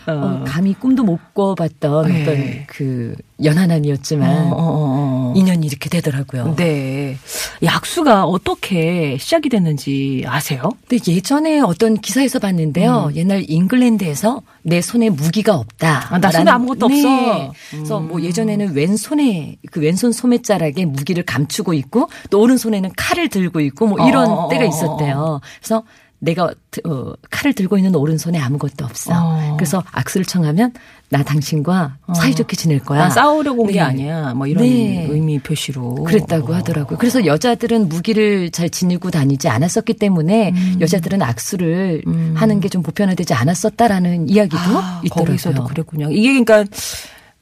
어. 0.07 0.11
어, 0.11 0.43
감히 0.45 0.73
꿈도 0.73 1.03
못 1.03 1.19
꿔봤던 1.33 2.07
네. 2.07 2.21
어떤 2.21 2.65
그 2.67 3.15
연하남이었지만 3.41 4.29
어, 4.29 4.49
어, 4.49 4.55
어, 4.55 4.55
어. 4.57 5.12
인연이 5.35 5.67
이렇게 5.67 5.89
되더라고요. 5.89 6.55
네. 6.55 7.17
약수가 7.63 8.25
어떻게 8.25 9.17
시작이 9.19 9.49
됐는지 9.49 10.23
아세요? 10.27 10.71
네, 10.89 10.97
예전에 11.07 11.59
어떤 11.59 11.95
기사에서 11.95 12.39
봤는데요. 12.39 13.09
음. 13.09 13.15
옛날 13.15 13.45
잉글랜드에서 13.47 14.41
내 14.61 14.81
손에 14.81 15.09
무기가 15.09 15.55
없다. 15.55 16.07
아, 16.13 16.19
나 16.19 16.31
손에 16.31 16.49
아무것도 16.49 16.87
네. 16.87 16.95
없어. 16.95 17.53
그래서 17.71 17.99
뭐 17.99 18.21
예전에는 18.21 18.73
왼손에 18.73 19.57
그 19.71 19.79
왼손 19.81 20.11
소매자락에 20.11 20.85
무기를 20.85 21.23
감추고 21.23 21.73
있고 21.73 22.09
또 22.29 22.41
오른손에는 22.41 22.91
칼을 22.95 23.29
들고 23.29 23.59
있고 23.61 23.87
뭐 23.87 24.07
이런 24.07 24.29
어. 24.29 24.47
때가 24.49 24.65
있었대요. 24.65 25.41
그래서 25.59 25.83
내가 26.23 26.45
어, 26.85 27.13
칼을 27.29 27.53
들고 27.53 27.77
있는 27.77 27.95
오른손에 27.95 28.39
아무것도 28.39 28.83
없어. 28.85 29.11
어. 29.13 29.55
그래서 29.57 29.83
악수를 29.91 30.25
청하면 30.25 30.73
나 31.09 31.23
당신과 31.23 31.97
어. 32.07 32.13
사이좋게 32.13 32.55
지낼 32.55 32.79
거야. 32.79 33.05
아, 33.05 33.09
싸우려고 33.09 33.61
온게 33.63 33.73
네. 33.75 33.79
아니야. 33.79 34.33
뭐 34.33 34.47
이런 34.47 34.63
네. 34.63 35.07
의미 35.09 35.39
표시로. 35.39 35.95
그랬다고 36.03 36.53
하더라고요. 36.53 36.97
그래서 36.97 37.25
여자들은 37.25 37.87
무기를 37.89 38.51
잘 38.51 38.69
지니고 38.69 39.11
다니지 39.11 39.47
않았었기 39.47 39.93
때문에 39.93 40.49
음. 40.55 40.77
여자들은 40.81 41.21
악수를 41.21 42.01
음. 42.07 42.33
하는 42.35 42.59
게 42.59 42.73
좀 42.73 42.81
보편화되지 42.81 43.35
않았었다라는 43.35 44.29
이야기도 44.29 44.57
아, 44.57 44.99
있더라고요. 45.03 45.25
거기서도 45.27 45.63
그랬군요. 45.65 46.09
이게 46.09 46.43
그러니까 46.43 46.65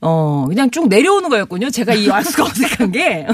어, 0.04 0.46
그냥 0.48 0.72
쭉 0.72 0.88
내려오는 0.88 1.30
거였군요. 1.30 1.70
제가 1.70 1.94
이 1.94 2.10
알수가 2.10 2.44
어색한 2.44 2.92
게. 2.92 3.28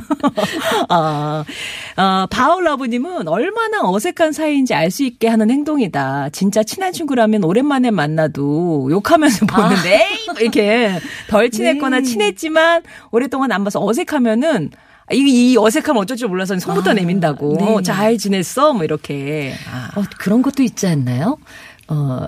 아, 0.89 1.45
어, 1.95 2.27
바울러브님은 2.30 3.27
얼마나 3.30 3.82
어색한 3.84 4.34
사이인지 4.34 4.73
알 4.73 4.91
수 4.91 5.03
있게 5.03 5.27
하는 5.27 5.49
행동이다. 5.49 6.30
진짜 6.30 6.63
친한 6.63 6.91
친구라면 6.93 7.43
오랜만에 7.43 7.91
만나도 7.91 8.89
욕하면서 8.91 9.45
아. 9.51 9.69
보는데, 9.69 10.03
아. 10.30 10.39
이렇게 10.39 10.99
덜 11.30 11.49
친했거나 11.51 11.99
네. 11.99 12.03
친했지만 12.03 12.84
오랫동안 13.12 13.51
안 13.51 13.63
봐서 13.63 13.84
어색하면은 13.86 14.71
이, 15.13 15.17
이 15.53 15.58
어색함 15.58 15.95
어쩔 15.97 16.17
줄 16.17 16.27
몰라서 16.27 16.58
손부터 16.60 16.89
아, 16.91 16.93
내민다고. 16.93 17.58
네. 17.60 17.84
잘 17.84 18.17
지냈어? 18.17 18.73
뭐 18.73 18.84
이렇게. 18.84 19.53
아. 19.71 19.89
어, 19.99 20.03
그런 20.17 20.41
것도 20.41 20.63
있지 20.63 20.86
않나요? 20.88 21.38
어, 21.88 22.27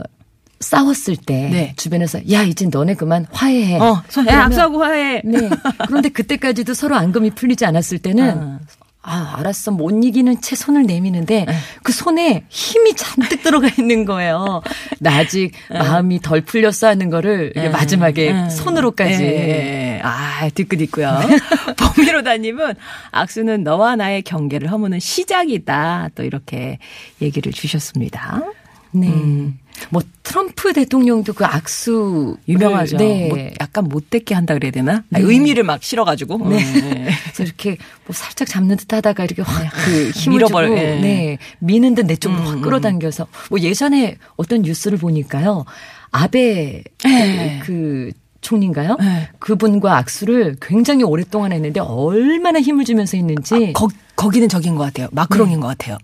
싸웠을 0.59 1.15
때 1.15 1.49
네. 1.49 1.73
주변에서 1.77 2.19
야 2.31 2.43
이제 2.43 2.67
너네 2.69 2.95
그만 2.95 3.25
화해해. 3.31 3.79
어, 3.79 4.03
야, 4.29 4.43
악수하고 4.43 4.83
화해. 4.83 5.21
네. 5.23 5.49
그런데 5.87 6.09
그때까지도 6.09 6.73
서로 6.73 6.95
앙금이 6.95 7.31
풀리지 7.31 7.65
않았을 7.65 7.99
때는 7.99 8.37
어. 8.37 8.59
아, 9.01 9.35
알았어. 9.37 9.71
못 9.71 9.91
이기는 10.03 10.41
채 10.41 10.55
손을 10.55 10.83
내미는데 10.83 11.45
네. 11.45 11.53
그 11.83 11.93
손에 11.93 12.43
힘이 12.49 12.93
잔뜩 12.95 13.41
들어가 13.41 13.69
있는 13.79 14.03
거예요. 14.03 14.61
나 14.99 15.17
아직 15.17 15.53
네. 15.71 15.79
마음이 15.79 16.19
덜 16.21 16.41
풀렸어 16.41 16.87
하는 16.87 17.09
거를 17.09 17.53
네. 17.55 17.69
마지막에 17.69 18.49
손으로까지. 18.49 20.01
아, 20.03 20.49
뒤끝 20.53 20.81
있고요. 20.81 21.17
범위로다님은 21.77 22.75
악수는 23.11 23.63
너와 23.63 23.95
나의 23.95 24.21
경계를 24.23 24.69
허무는 24.71 24.99
시작이다. 24.99 26.09
또 26.15 26.23
이렇게 26.23 26.77
얘기를 27.21 27.51
주셨습니다. 27.53 28.43
네. 28.91 29.07
음. 29.07 29.59
뭐 29.89 30.01
트럼프 30.23 30.73
대통령도 30.73 31.33
그 31.33 31.45
악수 31.45 32.37
유명하죠. 32.47 32.97
네. 32.97 33.29
뭐 33.29 33.39
약간 33.61 33.85
못되게 33.85 34.35
한다 34.35 34.53
그래야 34.53 34.71
되나? 34.71 35.03
네. 35.09 35.21
의미를 35.21 35.63
막 35.63 35.81
실어가지고. 35.81 36.49
네. 36.49 36.57
네. 36.57 37.09
그래서 37.23 37.43
이렇게 37.43 37.77
뭐 38.05 38.13
살짝 38.13 38.47
잡는 38.47 38.75
듯하다가 38.77 39.23
이렇게 39.23 39.41
확그 39.41 40.09
힘을 40.11 40.37
밀어버려. 40.37 40.67
주고 40.67 40.79
네. 40.79 40.99
네. 40.99 41.37
미는 41.59 41.95
듯 41.95 42.09
내 42.09 42.15
쪽으로 42.15 42.41
음, 42.41 42.47
확 42.47 42.53
음. 42.55 42.61
끌어당겨서 42.61 43.27
뭐 43.51 43.59
예전에 43.59 44.17
어떤 44.35 44.63
뉴스를 44.63 44.97
보니까요. 44.97 45.65
아베 46.11 46.83
네. 47.03 47.59
그 47.63 48.11
총리인가요? 48.41 48.95
네. 48.99 49.29
그분과 49.39 49.97
악수를 49.97 50.55
굉장히 50.61 51.03
오랫동안 51.03 51.51
했는데 51.51 51.81
얼마나 51.81 52.59
힘을 52.59 52.85
주면서 52.85 53.17
했는지. 53.17 53.53
아, 53.53 53.59
거, 53.73 53.89
거기는 54.15 54.47
적인 54.49 54.75
것 54.75 54.85
같아요. 54.85 55.07
마크롱인 55.11 55.55
네. 55.55 55.59
것 55.59 55.67
같아요. 55.67 55.97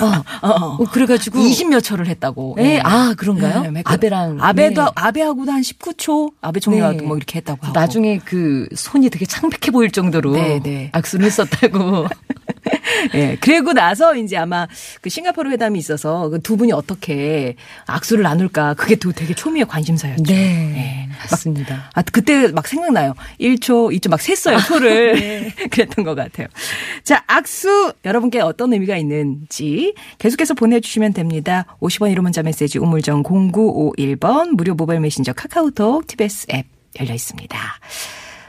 어, 0.00 0.46
어, 0.46 0.50
어. 0.50 0.76
어 0.80 0.84
그래가지고 0.90 1.38
20몇 1.38 1.82
초를 1.82 2.06
했다고. 2.06 2.54
네. 2.56 2.62
네. 2.62 2.80
아 2.84 3.14
그런가요? 3.16 3.70
네, 3.70 3.82
아베랑 3.84 4.38
아베도 4.40 4.84
네. 4.84 4.90
아베하고도 4.94 5.52
한 5.52 5.60
19초 5.60 6.32
아베 6.40 6.60
총리가 6.60 6.92
네. 6.92 7.02
뭐 7.02 7.16
이렇게 7.16 7.38
했다고 7.38 7.66
하고. 7.66 7.78
나중에 7.78 8.18
그 8.24 8.68
손이 8.74 9.10
되게 9.10 9.26
창백해 9.26 9.70
보일 9.72 9.90
정도로 9.90 10.32
네, 10.32 10.60
네. 10.62 10.90
악수를 10.92 11.26
했었다고. 11.26 12.06
예. 13.14 13.36
그리고 13.40 13.72
나서 13.72 14.14
이제 14.16 14.36
아마 14.36 14.66
그 15.00 15.10
싱가포르 15.10 15.50
회담이 15.50 15.78
있어서 15.78 16.28
그 16.28 16.42
두 16.42 16.56
분이 16.56 16.72
어떻게 16.72 17.54
악수를 17.86 18.24
나눌까 18.24 18.74
그게 18.74 18.96
또 18.96 19.12
되게 19.12 19.32
초미의 19.32 19.66
관심사였죠. 19.66 20.24
네. 20.24 20.34
네. 20.34 21.08
맞습니다. 21.30 21.76
막, 21.76 21.90
아, 21.94 22.02
그때 22.02 22.48
막 22.48 22.66
생각나요. 22.66 23.14
1초, 23.40 23.96
2초 23.96 24.10
막 24.10 24.20
셌어요, 24.20 24.58
초를. 24.58 25.10
아, 25.12 25.18
네. 25.20 25.54
그랬던 25.70 26.04
것 26.04 26.14
같아요. 26.16 26.48
자, 27.04 27.22
악수 27.28 27.94
여러분께 28.04 28.40
어떤 28.40 28.72
의미가 28.72 28.96
있는지 28.96 29.94
계속해서 30.18 30.54
보내주시면 30.54 31.12
됩니다. 31.12 31.64
50원 31.80 32.12
1호 32.14 32.20
문자 32.22 32.42
메시지 32.42 32.78
우물정 32.78 33.22
0951번 33.22 34.50
무료 34.56 34.74
모바일 34.74 35.00
메신저 35.00 35.32
카카오톡 35.32 36.06
TBS 36.06 36.46
앱 36.52 36.66
열려 37.00 37.14
있습니다. 37.14 37.58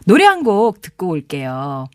노래 0.06 0.26
한 0.26 0.44
곡 0.44 0.82
듣고 0.82 1.10
올게요. 1.10 1.88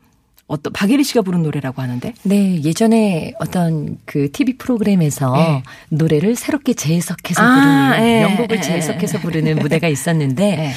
어떤 0.49 0.73
박예리 0.73 1.05
씨가 1.05 1.23
부른 1.23 1.43
노래라고 1.43 1.81
하는데? 1.83 2.15
네, 2.23 2.63
예전에 2.63 3.35
어떤 3.39 3.99
그 4.07 4.33
TV 4.33 4.57
프로그램에서 4.57 5.37
네. 5.37 5.63
노래를 5.91 6.37
새롭게 6.37 6.73
재해석해서 6.73 7.43
아, 7.43 7.55
부르는 7.55 7.91
네. 8.01 8.21
명곡을 8.23 8.63
재해석해서 8.63 9.21
부르는 9.21 9.57
무대가 9.61 9.89
있었는데 9.89 10.57
네. 10.57 10.73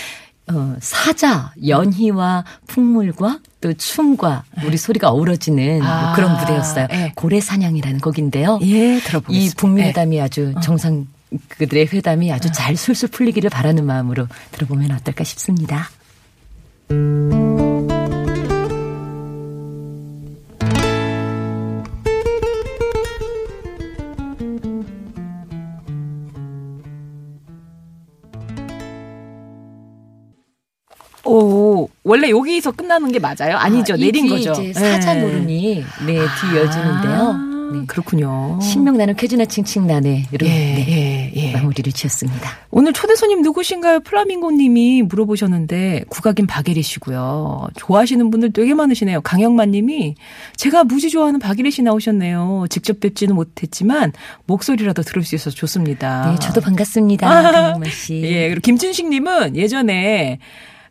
어, 0.53 0.75
사자, 0.81 1.53
연희와 1.65 2.43
풍물과 2.67 3.39
또 3.61 3.73
춤과 3.73 4.43
우리 4.65 4.75
소리가 4.75 5.09
어우러지는 5.09 5.81
아, 5.81 6.01
뭐 6.07 6.15
그런 6.15 6.37
무대였어요. 6.37 6.87
예. 6.91 7.11
고래 7.15 7.39
사냥이라는 7.39 7.99
곡인데요. 7.99 8.59
예, 8.63 8.99
들어보겠습니다. 8.99 9.31
이 9.31 9.49
북미 9.55 9.83
회담이 9.83 10.17
예. 10.17 10.21
아주 10.21 10.53
정상 10.61 11.07
그들의 11.47 11.87
회담이 11.93 12.31
아주 12.33 12.51
잘 12.51 12.75
술술 12.75 13.09
풀리기를 13.09 13.49
바라는 13.49 13.85
마음으로 13.85 14.27
들어보면 14.51 14.91
어떨까 14.91 15.23
싶습니다. 15.23 15.89
원래 32.11 32.29
여기서 32.29 32.71
끝나는 32.73 33.09
게 33.13 33.19
맞아요? 33.19 33.55
아니죠. 33.55 33.93
아, 33.93 33.97
내린 33.97 34.27
거죠. 34.27 34.51
이제 34.51 34.73
사자 34.73 35.13
네. 35.13 35.21
노름이 35.21 35.81
네, 36.05 36.13
뒤이어지는데요. 36.13 37.13
아. 37.13 37.51
네. 37.73 37.85
그렇군요. 37.87 38.59
신명나는 38.61 39.15
쾌지나 39.15 39.45
칭칭나네로 39.45 40.39
예, 40.43 40.45
네, 40.45 40.85
예, 40.89 41.41
예. 41.41 41.51
마무리를 41.53 41.89
지었습니다. 41.93 42.49
오늘 42.69 42.91
초대 42.91 43.15
손님 43.15 43.41
누구신가요? 43.43 44.01
플라밍고님이 44.01 45.03
물어보셨는데 45.03 46.03
국악인 46.09 46.47
박예리 46.47 46.81
씨고요. 46.81 47.69
좋아하시는 47.77 48.29
분들 48.29 48.51
되게 48.51 48.73
많으시네요. 48.73 49.21
강영만님이 49.21 50.15
제가 50.57 50.83
무지 50.83 51.09
좋아하는 51.09 51.39
박예리 51.39 51.71
씨 51.71 51.81
나오셨네요. 51.81 52.65
직접 52.69 52.99
뵙지는 52.99 53.35
못했지만 53.35 54.11
목소리라도 54.47 55.01
들을 55.03 55.23
수 55.23 55.35
있어서 55.35 55.55
좋습니다. 55.55 56.29
네, 56.29 56.39
저도 56.39 56.59
반갑습니다. 56.59 57.25
강영만 57.51 57.89
씨. 57.89 58.21
예, 58.21 58.49
그리고 58.49 58.59
김준식님은 58.59 59.55
예전에 59.55 60.39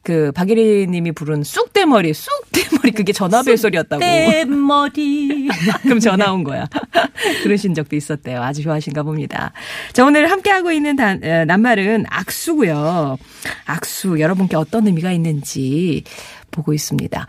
그 0.03 0.33
박예리 0.33 0.87
님이 0.87 1.13
부른 1.13 1.45
쑥대머리, 1.45 2.15
쑥대머리 2.15 2.93
그게 2.93 3.13
전화벨 3.13 3.59
소리였다고. 3.59 4.03
쑥대머리. 4.03 5.49
그럼 5.83 6.01
전화 6.01 6.33
온 6.33 6.43
거야. 6.43 6.67
그러신 7.43 7.75
적도 7.75 7.97
있었대요. 7.97 8.43
아주 8.43 8.63
좋아하신가 8.63 9.03
봅니다. 9.03 9.53
자, 9.93 10.05
오늘 10.05 10.31
함께하고 10.31 10.73
있는 10.73 10.97
단, 10.97 11.21
낱말은 11.21 12.07
악수고요. 12.09 13.19
악수 13.67 14.21
여러분께 14.21 14.57
어떤 14.57 14.87
의미가 14.87 15.13
있는지 15.13 16.05
보고 16.51 16.73
있습니다. 16.73 17.27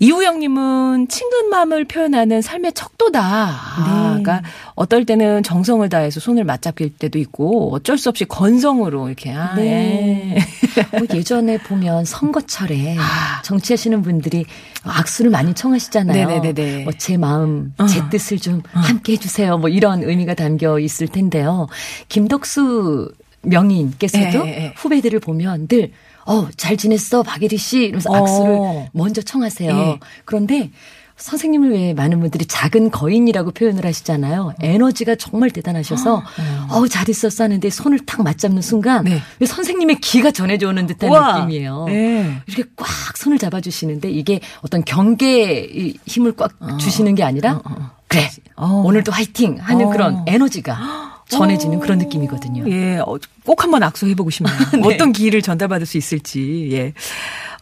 이우영님은 0.00 1.08
친근맘을 1.08 1.84
표현하는 1.84 2.42
삶의 2.42 2.72
척도다. 2.72 3.20
아, 3.22 4.14
네. 4.16 4.22
그러니까 4.22 4.42
어떨 4.74 5.04
때는 5.04 5.42
정성을 5.42 5.88
다해서 5.88 6.20
손을 6.20 6.44
맞잡힐 6.44 6.96
때도 6.96 7.18
있고 7.20 7.72
어쩔 7.72 7.96
수 7.96 8.08
없이 8.08 8.24
건성으로 8.24 9.06
이렇게. 9.06 9.32
아, 9.32 9.54
네. 9.54 10.36
예. 10.36 10.98
뭐 10.98 11.06
예전에 11.14 11.58
보면 11.58 12.04
선거철에 12.04 12.96
아. 12.98 13.42
정치하시는 13.42 14.02
분들이 14.02 14.44
악수를 14.82 15.30
많이 15.30 15.54
청하시잖아요. 15.54 16.26
네네네. 16.26 16.84
뭐제 16.84 17.16
마음, 17.16 17.72
어. 17.78 17.86
제 17.86 18.02
뜻을 18.10 18.38
좀 18.38 18.58
어. 18.74 18.80
함께 18.80 19.12
해주세요. 19.12 19.58
뭐 19.58 19.68
이런 19.68 20.02
의미가 20.02 20.34
담겨 20.34 20.78
있을 20.80 21.06
텐데요. 21.06 21.68
김덕수 22.08 23.12
명인께서도 23.42 24.46
에, 24.46 24.50
에, 24.50 24.64
에. 24.64 24.74
후배들을 24.76 25.20
보면 25.20 25.68
늘 25.68 25.92
어, 26.26 26.48
잘 26.56 26.76
지냈어, 26.76 27.22
박예리 27.22 27.56
씨. 27.56 27.84
이러면서 27.84 28.10
어. 28.10 28.16
악수를 28.16 28.88
먼저 28.92 29.22
청하세요. 29.22 29.70
예. 29.76 30.00
그런데 30.24 30.70
선생님을 31.16 31.70
왜 31.72 31.94
많은 31.94 32.18
분들이 32.18 32.44
작은 32.44 32.90
거인이라고 32.90 33.52
표현을 33.52 33.86
하시잖아요. 33.86 34.54
에너지가 34.60 35.14
정말 35.14 35.50
대단하셔서 35.50 36.16
어, 36.16 36.22
어 36.70 36.88
잘 36.88 37.08
있었어 37.08 37.44
하는데 37.44 37.70
손을 37.70 38.00
탁 38.04 38.22
맞잡는 38.24 38.62
순간 38.62 39.04
네. 39.04 39.22
선생님의 39.46 40.00
기가 40.00 40.32
전해져 40.32 40.68
오는 40.70 40.86
듯한 40.88 41.08
우와. 41.10 41.38
느낌이에요. 41.38 41.84
네. 41.86 42.36
이렇게 42.48 42.68
꽉 42.74 43.16
손을 43.16 43.38
잡아주시는데 43.38 44.10
이게 44.10 44.40
어떤 44.62 44.84
경계의 44.84 45.94
힘을 46.06 46.32
꽉 46.36 46.52
어. 46.60 46.76
주시는 46.78 47.14
게 47.14 47.22
아니라 47.22 47.54
어, 47.54 47.62
어. 47.64 47.90
그래 48.08 48.28
어. 48.56 48.82
오늘도 48.84 49.12
화이팅 49.12 49.58
하는 49.60 49.90
그런 49.90 50.24
에너지가 50.26 51.13
전해지는 51.28 51.80
그런 51.80 51.98
느낌이거든요. 51.98 52.64
예, 52.68 52.98
어, 52.98 53.16
꼭 53.44 53.62
한번 53.64 53.82
악수해보고 53.82 54.30
싶네요. 54.30 54.56
네. 54.74 54.94
어떤 54.94 55.12
기회를 55.12 55.42
전달받을 55.42 55.86
수 55.86 55.98
있을지. 55.98 56.68
예. 56.72 56.92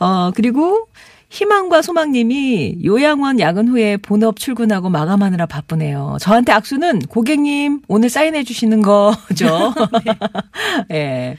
어, 0.01 0.31
그리고 0.35 0.89
희망과 1.33 1.81
소망님이 1.81 2.85
요양원 2.85 3.41
야근 3.41 3.69
후에 3.69 3.97
본업 3.97 4.39
출근하고 4.39 4.91
마감하느라 4.91 5.47
바쁘네요. 5.47 6.19
저한테 6.21 6.53
악수는 6.53 7.07
고객님 7.07 7.81
오늘 7.89 8.11
사인해 8.11 8.45
주시는 8.45 8.83
거죠. 8.83 9.73
네. 10.05 10.13
예. 10.93 11.39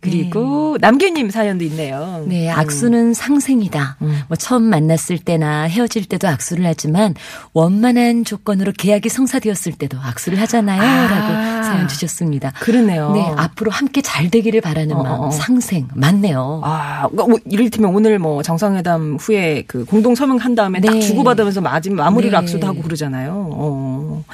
그리고 0.00 0.78
네. 0.80 0.86
남계님 0.86 1.30
사연도 1.30 1.64
있네요. 1.64 2.24
네, 2.26 2.48
악수는 2.50 3.08
음. 3.08 3.14
상생이다. 3.14 3.98
음. 4.00 4.20
뭐 4.28 4.36
처음 4.36 4.62
만났을 4.62 5.18
때나 5.18 5.64
헤어질 5.64 6.06
때도 6.06 6.26
악수를 6.26 6.64
하지만 6.64 7.14
원만한 7.52 8.24
조건으로 8.24 8.72
계약이 8.76 9.10
성사되었을 9.10 9.72
때도 9.72 9.98
악수를 10.00 10.40
하잖아요. 10.40 10.80
아. 10.80 11.06
라고 11.06 11.64
사연 11.64 11.88
주셨습니다. 11.88 12.52
그러네요. 12.60 13.12
네, 13.12 13.22
앞으로 13.36 13.70
함께 13.70 14.00
잘 14.00 14.30
되기를 14.30 14.62
바라는 14.62 14.96
어, 14.96 15.02
마음, 15.02 15.20
어. 15.20 15.30
상생 15.30 15.88
맞네요. 15.94 16.62
아, 16.64 17.06
그러니까 17.10 17.28
뭐 17.28 17.38
이를테면 17.44 17.94
오늘 17.94 18.18
뭐 18.18 18.42
정상회담 18.42 19.18
후에 19.20 19.64
그 19.66 19.84
공동 19.84 20.14
서명한 20.14 20.54
다음에 20.54 20.80
네. 20.80 20.88
딱 20.88 21.00
주고받으면서 21.00 21.60
마지막 21.60 22.04
마무리를 22.04 22.30
네. 22.30 22.36
악수도 22.38 22.66
하고 22.66 22.82
그러잖아요. 22.82 23.50
어. 23.52 24.24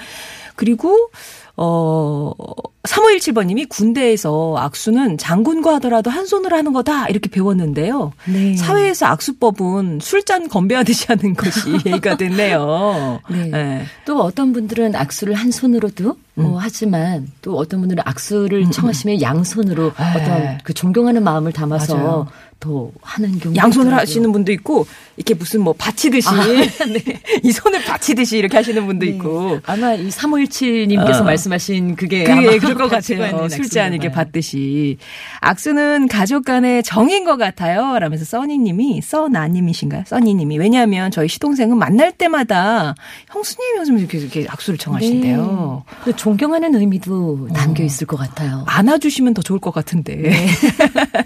그리고 0.54 1.10
어 1.56 2.32
3517번님이 2.86 3.68
군대에서 3.68 4.56
악수는 4.58 5.18
장군과 5.18 5.74
하더라도 5.76 6.10
한 6.10 6.26
손으로 6.26 6.56
하는 6.56 6.72
거다 6.72 7.08
이렇게 7.08 7.28
배웠는데요. 7.28 8.12
네. 8.26 8.56
사회에서 8.56 9.06
악수법은 9.06 9.98
술잔 10.00 10.48
건배하듯이 10.48 11.06
하는 11.08 11.34
것이 11.34 11.78
예의가 11.84 12.16
됐네요. 12.16 13.20
네. 13.28 13.48
네. 13.48 13.84
또 14.04 14.20
어떤 14.20 14.52
분들은 14.52 14.94
악수를 14.94 15.34
한 15.34 15.50
손으로도 15.50 16.16
음. 16.38 16.44
어, 16.44 16.58
하지만 16.60 17.26
또 17.42 17.56
어떤 17.56 17.80
분들은 17.80 18.02
악수를 18.06 18.64
음. 18.66 18.70
청하시면 18.70 19.20
양손으로 19.20 19.92
네. 19.98 20.20
어떤 20.20 20.58
그 20.62 20.74
존경하는 20.74 21.22
마음을 21.22 21.52
담아서 21.52 21.96
맞아요. 21.96 22.26
더 22.66 22.90
하는 23.00 23.38
경우 23.38 23.54
양손을. 23.54 23.94
하시는 23.94 24.30
분도 24.32 24.50
있고 24.52 24.86
이렇게 25.16 25.34
무슨 25.34 25.62
뭐 25.62 25.72
받치듯이 25.72 26.28
아, 26.28 26.44
네. 26.86 27.20
이 27.42 27.52
손을 27.52 27.82
받치듯이 27.84 28.36
이렇게 28.38 28.56
하시는 28.56 28.84
분도 28.84 29.06
네. 29.06 29.12
있고 29.12 29.60
아마 29.64 29.94
이 29.94 30.08
3517님께서 30.08 31.20
어. 31.20 31.24
말씀하신 31.24 31.96
그게 31.96 32.24
그게 32.24 32.58
그럴 32.58 32.74
것 32.74 32.88
같아요. 32.88 33.48
술잔 33.48 33.92
이렇게 33.92 34.10
받듯이 34.10 34.98
악수는 35.40 36.08
가족 36.08 36.44
간의 36.44 36.82
정인 36.82 37.24
것 37.24 37.36
같아요. 37.36 37.98
라면서 37.98 38.24
써니님이 38.24 39.00
써나님이신가요? 39.02 40.04
써니님이 40.06 40.58
왜냐하면 40.58 41.10
저희 41.10 41.28
시동생은 41.28 41.78
만날 41.78 42.12
때마다 42.12 42.94
형수님 43.28 43.76
형수님 43.76 44.00
이렇게, 44.00 44.18
이렇게 44.18 44.46
악수를 44.48 44.78
청하신대요. 44.78 45.84
네. 46.04 46.12
존경하는 46.16 46.74
의미도 46.74 47.48
담겨 47.54 47.82
어. 47.82 47.86
있을 47.86 48.06
것 48.06 48.16
같아요. 48.16 48.64
안아주시면 48.66 49.34
더 49.34 49.42
좋을 49.42 49.60
것 49.60 49.72
같은데 49.72 50.16
네. 50.16 50.46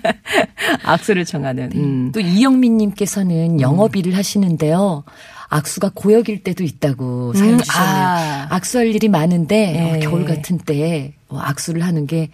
악수를 0.85 1.25
청하는. 1.31 1.69
네. 1.71 1.79
음. 1.79 2.13
또 2.13 2.21
이영민님께서는 2.21 3.53
음. 3.53 3.61
영업 3.61 3.97
일을 3.97 4.17
하시는데요. 4.17 5.05
악수가 5.49 5.93
고역일 5.95 6.43
때도 6.45 6.63
있다고 6.63 7.33
사연 7.35 7.55
음. 7.55 7.61
주셨네요. 7.61 8.05
아. 8.07 8.47
악수할 8.51 8.87
일이 8.89 9.09
많은데 9.09 9.73
네. 9.73 9.97
어, 9.97 10.01
겨울 10.01 10.25
같은 10.25 10.59
때 10.59 11.15
어, 11.29 11.39
악수를 11.39 11.83
하는 11.83 12.07
게 12.07 12.31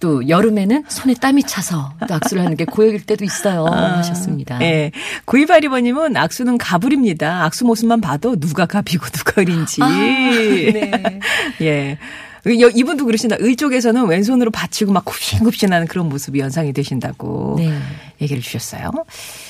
또 0.00 0.28
여름에는 0.28 0.84
손에 0.88 1.14
땀이 1.14 1.42
차서 1.44 1.94
또 2.06 2.14
악수를 2.14 2.44
하는 2.44 2.56
게 2.56 2.64
고역일 2.64 3.04
때도 3.04 3.24
있어요. 3.24 3.66
아, 3.66 3.98
하셨습니다. 3.98 4.60
예. 4.62 4.92
9282번님은 5.26 6.16
악수는 6.16 6.58
가불입니다. 6.58 7.44
악수 7.44 7.64
모습만 7.64 8.00
봐도 8.00 8.36
누가 8.36 8.66
갑이고 8.66 9.06
누가 9.06 9.42
을인지. 9.42 9.82
아, 9.82 9.88
네. 9.88 11.20
예. 11.62 11.98
이분도 12.46 13.04
그러신다. 13.04 13.36
의 13.38 13.56
쪽에서는 13.56 14.06
왼손으로 14.06 14.50
받치고 14.50 14.92
막 14.92 15.04
굽신굽신하는 15.04 15.86
그런 15.86 16.08
모습이 16.08 16.38
연상이 16.40 16.72
되신다고 16.72 17.56
네. 17.58 17.72
얘기를 18.20 18.42
주셨어요. 18.42 18.90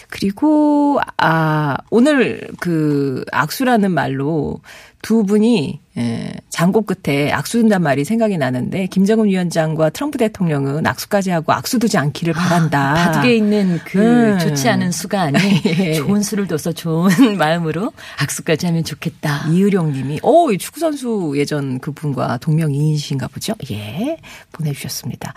그리고 0.08 0.98
아 1.18 1.76
오늘 1.90 2.48
그 2.60 3.24
악수라는 3.30 3.90
말로 3.92 4.60
두 5.02 5.24
분이 5.24 5.80
예, 5.96 6.32
장고 6.48 6.82
끝에 6.82 7.30
악수한단 7.30 7.82
말이 7.82 8.04
생각이 8.04 8.36
나는데 8.36 8.86
김정은 8.86 9.26
위원장과 9.26 9.90
트럼프 9.90 10.18
대통령은 10.18 10.86
악수까지 10.86 11.30
하고 11.30 11.52
악수 11.52 11.78
두지 11.78 11.98
않기를 11.98 12.34
아, 12.36 12.40
바란다. 12.40 12.94
바둑에 12.94 13.36
있는 13.36 13.78
그 13.84 13.98
음. 14.00 14.38
좋지 14.38 14.68
않은 14.68 14.90
수가 14.90 15.22
아닌 15.22 15.40
예. 15.66 15.94
좋은 15.94 16.22
수를 16.22 16.46
둬서 16.46 16.72
좋은 16.72 17.10
마음으로 17.38 17.92
악수까지 18.20 18.66
하면 18.66 18.84
좋겠다. 18.84 19.48
이의룡 19.48 19.92
님이 19.92 20.18
오, 20.22 20.56
축구 20.56 20.80
선수 20.80 21.32
예전 21.36 21.78
그분과 21.78 22.38
동명이인이신가 22.38 23.28
보죠? 23.28 23.54
예. 23.70 24.18
보내 24.52 24.72
주셨습니다. 24.72 25.34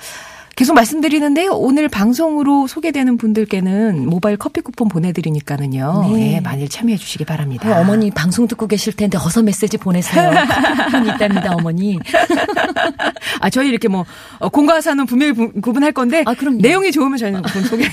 계속 0.55 0.73
말씀드리는데요. 0.73 1.51
오늘 1.53 1.87
방송으로 1.87 2.67
소개되는 2.67 3.17
분들께는 3.17 4.07
모바일 4.07 4.37
커피 4.37 4.61
쿠폰 4.61 4.89
보내드리니까는요. 4.89 6.09
네. 6.13 6.19
네 6.31 6.41
많이 6.41 6.67
참여해 6.67 6.97
주시기 6.97 7.25
바랍니다. 7.25 7.79
어, 7.79 7.83
머니 7.83 8.11
방송 8.11 8.47
듣고 8.47 8.67
계실 8.67 8.93
텐데 8.93 9.17
어서 9.17 9.41
메시지 9.41 9.77
보내세요. 9.77 10.31
쿠폰이 10.85 11.09
있답니다, 11.09 11.55
어머니. 11.55 11.99
아, 13.39 13.49
저희 13.49 13.69
이렇게 13.69 13.87
뭐, 13.87 14.05
어, 14.39 14.49
공과사는 14.49 15.05
분명히 15.05 15.33
구분할 15.61 15.93
건데. 15.93 16.23
아, 16.25 16.33
그럼 16.33 16.57
내용이 16.57 16.91
좋으면 16.91 17.17
저희는 17.17 17.41
소개. 17.69 17.89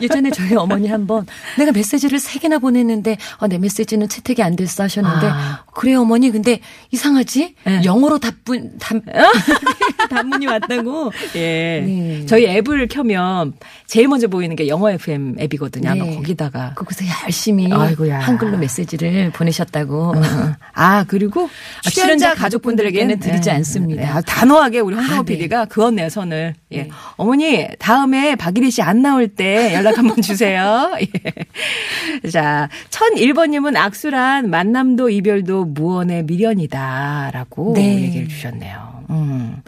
예전에 0.00 0.30
저희 0.30 0.54
어머니 0.54 0.88
한번 0.88 1.26
내가 1.58 1.72
메시지를 1.72 2.18
세 2.18 2.38
개나 2.38 2.58
보냈는데, 2.58 3.16
아, 3.38 3.48
내 3.48 3.58
메시지는 3.58 4.08
채택이 4.08 4.42
안 4.42 4.56
됐어 4.56 4.82
하셨는데, 4.84 5.26
아. 5.26 5.64
그래, 5.72 5.94
어머니. 5.94 6.30
근데 6.30 6.60
이상하지? 6.90 7.54
네. 7.64 7.82
영어로 7.84 8.18
답분, 8.18 8.76
답, 8.78 9.02
답문이 10.10 10.46
왔다고. 10.46 11.12
예. 11.36 11.82
네. 11.84 12.18
네. 12.20 12.26
저희 12.26 12.46
앱을 12.46 12.88
켜면 12.88 13.54
제일 13.86 14.08
먼저 14.08 14.28
보이는 14.28 14.54
게 14.56 14.68
영어 14.68 14.90
FM 14.90 15.36
앱이거든요. 15.40 15.94
네. 15.94 16.14
거기다가 16.16 16.74
거기서 16.74 17.04
열심히 17.24 17.72
아이고야. 17.72 18.18
한글로 18.20 18.58
메시지를 18.58 19.30
보내셨다고. 19.32 20.12
어. 20.12 20.18
어. 20.18 20.54
아 20.74 21.04
그리고 21.06 21.48
아, 21.86 21.90
출연자 21.90 22.34
가족분들에게는 22.34 23.18
드리지 23.18 23.48
네. 23.50 23.56
않습니다. 23.56 24.02
네. 24.02 24.08
아, 24.08 24.20
단호하게 24.20 24.80
우리 24.80 24.94
황정호 24.96 25.20
아, 25.20 25.24
PD가 25.24 25.64
그었네요 25.66 26.08
선을. 26.08 26.54
예. 26.72 26.82
네. 26.82 26.88
어머니 27.16 27.66
다음에 27.78 28.34
박일희 28.36 28.70
씨 28.70 28.82
안 28.84 29.00
나올 29.02 29.28
때 29.28 29.72
연락 29.74 29.96
한번 29.98 30.20
주세요. 30.22 30.92
예. 31.00 32.28
자 32.30 32.68
1001번님은 32.90 33.76
악수란 33.76 34.50
만남도 34.50 35.08
이별도 35.10 35.64
무언의 35.64 36.24
미련이다라고 36.24 37.72
네. 37.74 38.02
얘기를 38.02 38.28
주셨네요. 38.28 38.93
음. 39.10 39.62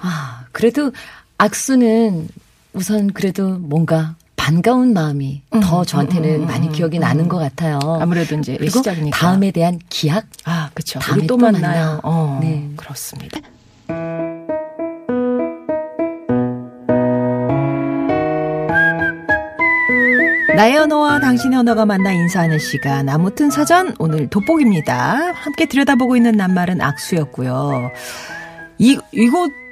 아, 0.00 0.44
그래도 0.52 0.92
악수는 1.38 2.28
우선 2.72 3.12
그래도 3.12 3.58
뭔가 3.58 4.14
반가운 4.36 4.92
마음이 4.92 5.42
음, 5.54 5.60
더 5.60 5.84
저한테는 5.84 6.36
음, 6.36 6.42
음, 6.42 6.46
많이 6.46 6.70
기억이 6.70 6.98
음, 6.98 7.00
나는 7.00 7.28
것 7.28 7.38
같아요. 7.38 7.80
아무래도 8.00 8.36
이제 8.38 8.56
그리고 8.56 8.78
시작이니까. 8.78 9.18
다음에 9.18 9.50
대한 9.50 9.80
기약. 9.88 10.26
아, 10.44 10.70
그렇죠. 10.74 10.98
다음에 11.00 11.22
또, 11.26 11.36
또 11.36 11.38
만나요. 11.38 11.60
만나. 11.62 12.00
어, 12.04 12.38
네, 12.40 12.70
그렇습니다. 12.76 13.40
나의 20.56 20.78
언어와 20.78 21.20
당신의 21.20 21.58
언어가 21.58 21.84
만나 21.84 22.12
인사하는 22.12 22.58
시간. 22.58 23.10
아무튼 23.10 23.50
사전 23.50 23.94
오늘 23.98 24.26
돋보기입니다. 24.28 25.32
함께 25.34 25.66
들여다보고 25.66 26.16
있는 26.16 26.32
낱말은 26.32 26.80
악수였고요. 26.80 27.90
이, 28.78 28.98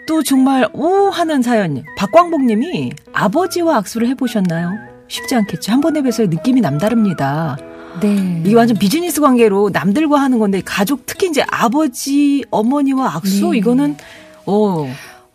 또 0.06 0.22
정말 0.22 0.68
오 0.74 1.08
하는 1.08 1.40
사연. 1.40 1.82
박광복 1.96 2.44
님이 2.44 2.92
아버지와 3.14 3.78
악수를 3.78 4.08
해보셨나요? 4.08 4.72
쉽지 5.08 5.34
않겠죠. 5.34 5.72
한 5.72 5.80
번에 5.80 6.02
뵈서 6.02 6.24
느낌이 6.24 6.60
남다릅니다. 6.60 7.56
네. 8.02 8.42
이게 8.44 8.54
완전 8.54 8.76
비즈니스 8.76 9.22
관계로 9.22 9.70
남들과 9.72 10.20
하는 10.20 10.38
건데 10.38 10.60
가족 10.62 11.06
특히 11.06 11.28
이제 11.28 11.42
아버지 11.50 12.44
어머니와 12.50 13.14
악수 13.16 13.52
네. 13.52 13.58
이거는 13.58 13.96
어 14.44 14.86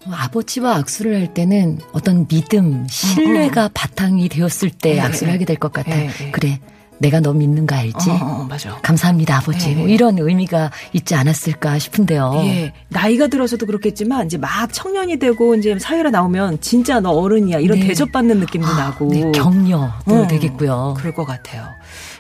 아버지와 0.10 0.76
악수를 0.78 1.20
할 1.20 1.34
때는 1.34 1.80
어떤 1.92 2.28
믿음, 2.28 2.88
신뢰가 2.90 3.64
어, 3.64 3.66
어. 3.66 3.70
바탕이 3.74 4.30
되었을 4.30 4.70
때 4.72 4.94
네, 4.96 5.00
악수를 5.02 5.34
하게 5.34 5.46
될 5.46 5.58
것 5.58 5.74
같아. 5.74 5.90
네, 5.96 6.08
네. 6.08 6.32
그래. 6.32 6.60
내가 7.02 7.22
너 7.22 7.32
믿는 7.32 7.66
거 7.66 7.76
알지? 7.78 8.10
어, 8.10 8.14
어, 8.16 8.44
맞아. 8.50 8.76
감사합니다, 8.82 9.38
아버지. 9.38 9.70
네. 9.70 9.76
뭐 9.76 9.88
이런 9.88 10.18
의미가 10.20 10.70
있지 10.92 11.16
않았을까 11.16 11.80
싶은데요. 11.80 12.34
예. 12.44 12.74
나이가 12.90 13.28
들어서도 13.28 13.66
그렇겠지만 13.68 14.26
이제 14.26 14.38
막 14.38 14.68
청년이 14.74 15.16
되고 15.18 15.56
이제 15.56 15.80
사회로 15.80 16.10
나오면 16.10 16.60
진짜 16.60 17.00
너 17.00 17.12
어른이야. 17.12 17.60
이런 17.60 17.80
네. 17.80 17.88
대접받는 17.88 18.40
느낌도 18.42 18.68
아, 18.68 18.78
나고. 18.78 19.08
네. 19.14 19.32
격려도 19.32 19.92
어, 20.08 20.28
되겠고요. 20.28 20.96
그럴 20.98 21.14
것 21.14 21.24
같아요. 21.26 21.70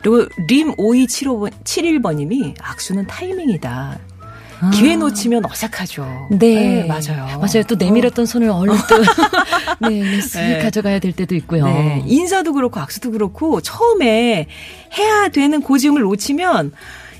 그리고 0.02 0.26
림 0.48 0.74
5275번 0.78 1.52
71번님이 1.65 2.56
악수는 2.62 3.06
타이밍이다. 3.08 4.00
아. 4.62 4.69
기회 4.72 4.95
놓치면 4.95 5.45
어색하죠. 5.45 6.28
네. 6.32 6.38
네. 6.38 6.84
맞아요. 6.86 7.39
맞아요. 7.39 7.63
또 7.67 7.76
내밀었던 7.76 8.24
어. 8.24 8.26
손을 8.26 8.50
얼른 8.50 8.76
또 8.89 8.98
네, 9.89 10.19
쓱 10.19 10.39
네. 10.39 10.60
가져가야 10.60 11.00
될 11.00 11.13
때도 11.13 11.36
있고요. 11.36 11.65
네. 11.65 12.04
인사도 12.06 12.54
그렇고 12.54 12.80
악수도 12.80 13.12
그렇고 13.12 13.62
처음에 13.62 14.48
해야 14.98 15.28
되는 15.30 15.62
고지음을 15.62 16.02
놓치면 16.02 16.72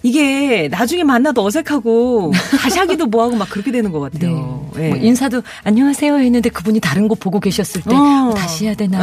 이게 0.02 0.70
나중에 0.70 1.04
만나도 1.04 1.44
어색하고 1.44 2.32
다시 2.62 2.80
하기도 2.80 3.08
뭐하고 3.08 3.36
막 3.36 3.50
그렇게 3.50 3.72
되는 3.72 3.92
것 3.92 4.00
같아요. 4.00 4.70
네. 4.76 4.82
네. 4.82 4.90
뭐 4.90 4.98
인사도 4.98 5.42
안녕하세요 5.64 6.18
했는데 6.18 6.50
그분이 6.50 6.80
다른 6.80 7.08
거 7.08 7.16
보고 7.16 7.40
계셨을 7.40 7.82
때 7.82 7.94
어. 7.96 8.30
어, 8.30 8.34
다시 8.34 8.66
해야 8.66 8.76
되나. 8.76 9.00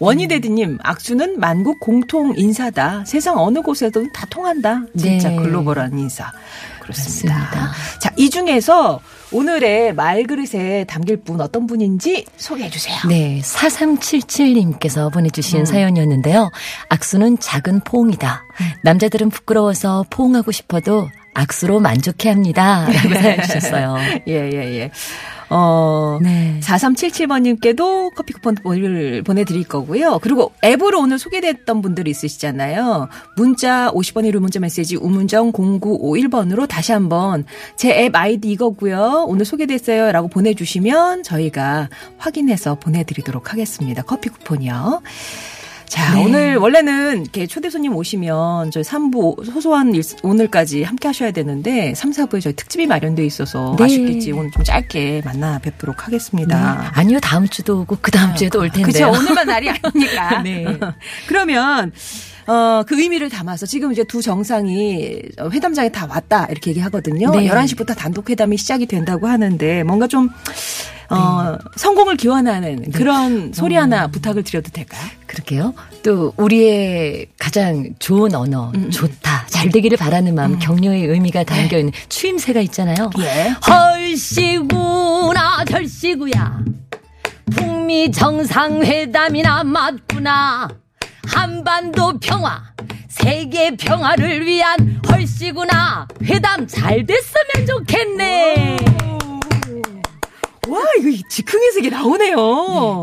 네. 0.00 0.06
원희대드님, 0.06 0.78
악수는 0.82 1.38
만국 1.38 1.78
공통 1.78 2.32
인사다. 2.36 3.04
세상 3.06 3.38
어느 3.38 3.60
곳에도 3.60 4.10
다 4.12 4.26
통한다. 4.30 4.82
진짜 4.96 5.28
네. 5.28 5.36
글로벌한 5.36 5.98
인사. 5.98 6.32
그렇습니다. 6.80 7.38
맞습니다. 7.38 7.72
자, 8.00 8.10
이 8.16 8.30
중에서 8.30 9.00
오늘의 9.30 9.94
말그릇에 9.94 10.84
담길 10.84 11.18
분 11.18 11.40
어떤 11.40 11.66
분인지 11.66 12.24
소개해 12.36 12.70
주세요. 12.70 12.96
네, 13.08 13.40
4377님께서 13.44 15.12
보내주신 15.12 15.60
음. 15.60 15.64
사연이었는데요. 15.64 16.50
악수는 16.88 17.38
작은 17.38 17.80
포옹이다. 17.80 18.44
음. 18.60 18.66
남자들은 18.82 19.30
부끄러워서 19.30 20.04
포옹하고 20.10 20.50
싶어도 20.50 21.08
악수로 21.34 21.78
만족해 21.78 22.28
합니다. 22.28 22.86
라고 22.90 23.14
사연 23.20 23.42
주셨어요. 23.42 23.96
예, 24.26 24.50
예, 24.52 24.78
예. 24.80 24.90
어, 25.50 26.18
네. 26.22 26.60
4377번님께도 26.62 28.14
커피 28.14 28.32
쿠폰을 28.34 29.22
보내드릴 29.24 29.64
거고요. 29.64 30.20
그리고 30.22 30.52
앱으로 30.64 31.00
오늘 31.00 31.18
소개됐던 31.18 31.82
분들이 31.82 32.10
있으시잖아요. 32.12 33.08
문자 33.36 33.90
50번 33.90 34.30
1호 34.30 34.38
문자 34.38 34.60
메시지 34.60 34.96
우문정 34.96 35.52
0951번으로 35.52 36.68
다시 36.68 36.92
한번 36.92 37.44
제 37.76 37.90
앱 38.00 38.14
아이디 38.14 38.50
이거고요. 38.52 39.24
오늘 39.26 39.44
소개됐어요. 39.44 40.12
라고 40.12 40.28
보내주시면 40.28 41.24
저희가 41.24 41.88
확인해서 42.18 42.76
보내드리도록 42.76 43.52
하겠습니다. 43.52 44.02
커피 44.02 44.28
쿠폰이요. 44.28 45.02
자, 45.90 46.14
네. 46.14 46.24
오늘 46.24 46.56
원래는 46.56 47.22
이렇게 47.22 47.48
초대 47.48 47.68
손님 47.68 47.96
오시면 47.96 48.70
저희 48.70 48.84
3부 48.84 49.44
소소한 49.44 49.92
일, 49.92 50.02
오늘까지 50.22 50.84
함께 50.84 51.08
하셔야 51.08 51.32
되는데 51.32 51.94
3, 51.96 52.12
4부에 52.12 52.40
저희 52.40 52.54
특집이 52.54 52.86
마련돼 52.86 53.26
있어서 53.26 53.74
네. 53.76 53.84
아쉽겠지 53.84 54.30
오늘 54.30 54.52
좀 54.52 54.62
짧게 54.62 55.22
만나 55.24 55.58
뵙도록 55.58 56.06
하겠습니다. 56.06 56.80
네. 56.80 56.88
아니요, 56.92 57.18
다음 57.18 57.48
주도 57.48 57.80
오고 57.80 57.98
그 58.00 58.12
다음 58.12 58.36
주에도 58.36 58.60
올 58.60 58.70
텐데. 58.70 58.92
그렇죠. 58.92 59.10
오늘만 59.10 59.48
날이 59.48 59.68
아니니까. 59.68 60.42
네. 60.46 60.64
그러면 61.26 61.90
어, 62.50 62.82
그 62.84 63.00
의미를 63.00 63.28
담아서 63.28 63.64
지금 63.64 63.92
이제 63.92 64.02
두 64.02 64.20
정상이 64.20 65.22
회담장에 65.52 65.90
다 65.90 66.08
왔다 66.10 66.46
이렇게 66.46 66.70
얘기하거든요. 66.72 67.30
네. 67.30 67.46
11시부터 67.46 67.96
단독 67.96 68.28
회담이 68.28 68.56
시작이 68.56 68.86
된다고 68.86 69.28
하는데 69.28 69.84
뭔가 69.84 70.08
좀 70.08 70.28
어, 71.10 71.52
네. 71.52 71.58
성공을 71.76 72.16
기원하는 72.16 72.76
네. 72.76 72.90
그런 72.90 73.52
소리 73.52 73.76
하나 73.76 74.06
음. 74.06 74.10
부탁을 74.10 74.42
드려도 74.42 74.70
될까요? 74.72 75.00
그렇게요. 75.28 75.74
또 76.02 76.32
우리의 76.36 77.28
가장 77.38 77.94
좋은 78.00 78.34
언어, 78.34 78.72
음. 78.74 78.84
음. 78.86 78.90
좋다, 78.90 79.46
잘 79.46 79.70
되기를 79.70 79.96
바라는 79.96 80.34
마음, 80.34 80.54
음. 80.54 80.58
격려의 80.58 81.04
의미가 81.06 81.44
담겨 81.44 81.78
있는 81.78 81.92
네. 81.92 82.08
추임새가 82.08 82.60
있잖아요. 82.62 83.10
예. 83.20 83.54
헐시구나, 84.10 85.64
결시구야. 85.66 86.64
북미 87.54 88.10
정상회담이나 88.10 89.62
맞구나. 89.62 90.79
한반도 91.26 92.18
평화, 92.20 92.62
세계 93.08 93.76
평화를 93.76 94.44
위한 94.46 95.00
헐시구나. 95.08 96.06
회담 96.22 96.66
잘 96.66 97.04
됐으면 97.04 97.66
좋겠네. 97.66 98.78
와, 100.68 100.80
이거 100.98 101.22
즉흥에서 101.28 101.78
이게 101.80 101.90
나오네요. 101.90 102.36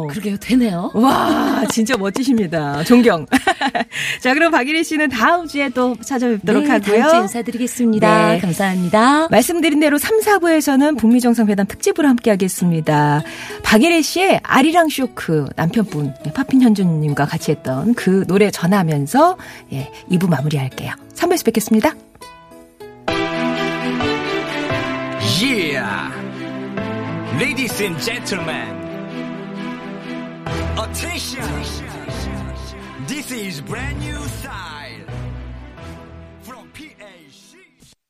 네, 0.07 0.13
그러게요, 0.13 0.37
되네요. 0.37 0.91
와, 0.93 1.65
진짜 1.71 1.97
멋지십니다. 1.97 2.83
존경. 2.83 3.25
자, 4.21 4.33
그럼 4.33 4.51
박일희 4.51 4.83
씨는 4.83 5.09
다음 5.09 5.47
주에 5.47 5.69
또 5.69 5.95
찾아뵙도록 5.99 6.63
네, 6.63 6.69
하고요. 6.69 7.01
다음 7.01 7.09
주에 7.09 7.19
인사드리겠습니다. 7.21 8.33
네. 8.33 8.39
감사합니다. 8.39 9.27
말씀드린 9.29 9.79
대로 9.79 9.97
3, 9.97 10.19
4부에서는 10.19 10.97
북미 10.97 11.19
정상회담 11.19 11.65
특집으로 11.67 12.07
함께 12.07 12.29
하겠습니다. 12.29 13.23
박일희 13.63 14.03
씨의 14.03 14.39
아리랑 14.43 14.89
쇼크 14.89 15.47
남편분 15.55 16.13
파핀 16.33 16.61
현주님과 16.61 17.25
같이 17.25 17.51
했던 17.51 17.93
그 17.95 18.25
노래 18.27 18.51
전하면서 18.51 19.37
예, 19.73 19.91
2부 20.11 20.29
마무리할게요. 20.29 20.93
3부에서 21.15 21.45
뵙겠습니다. 21.45 21.93
Yeah. 25.39 26.26
Ladies 27.37 27.79
and 27.81 27.95
gentlemen, 27.99 28.75
attention! 30.75 31.43
This 33.05 33.29
is 33.31 33.61
brand 33.61 33.99
new. 33.99 34.36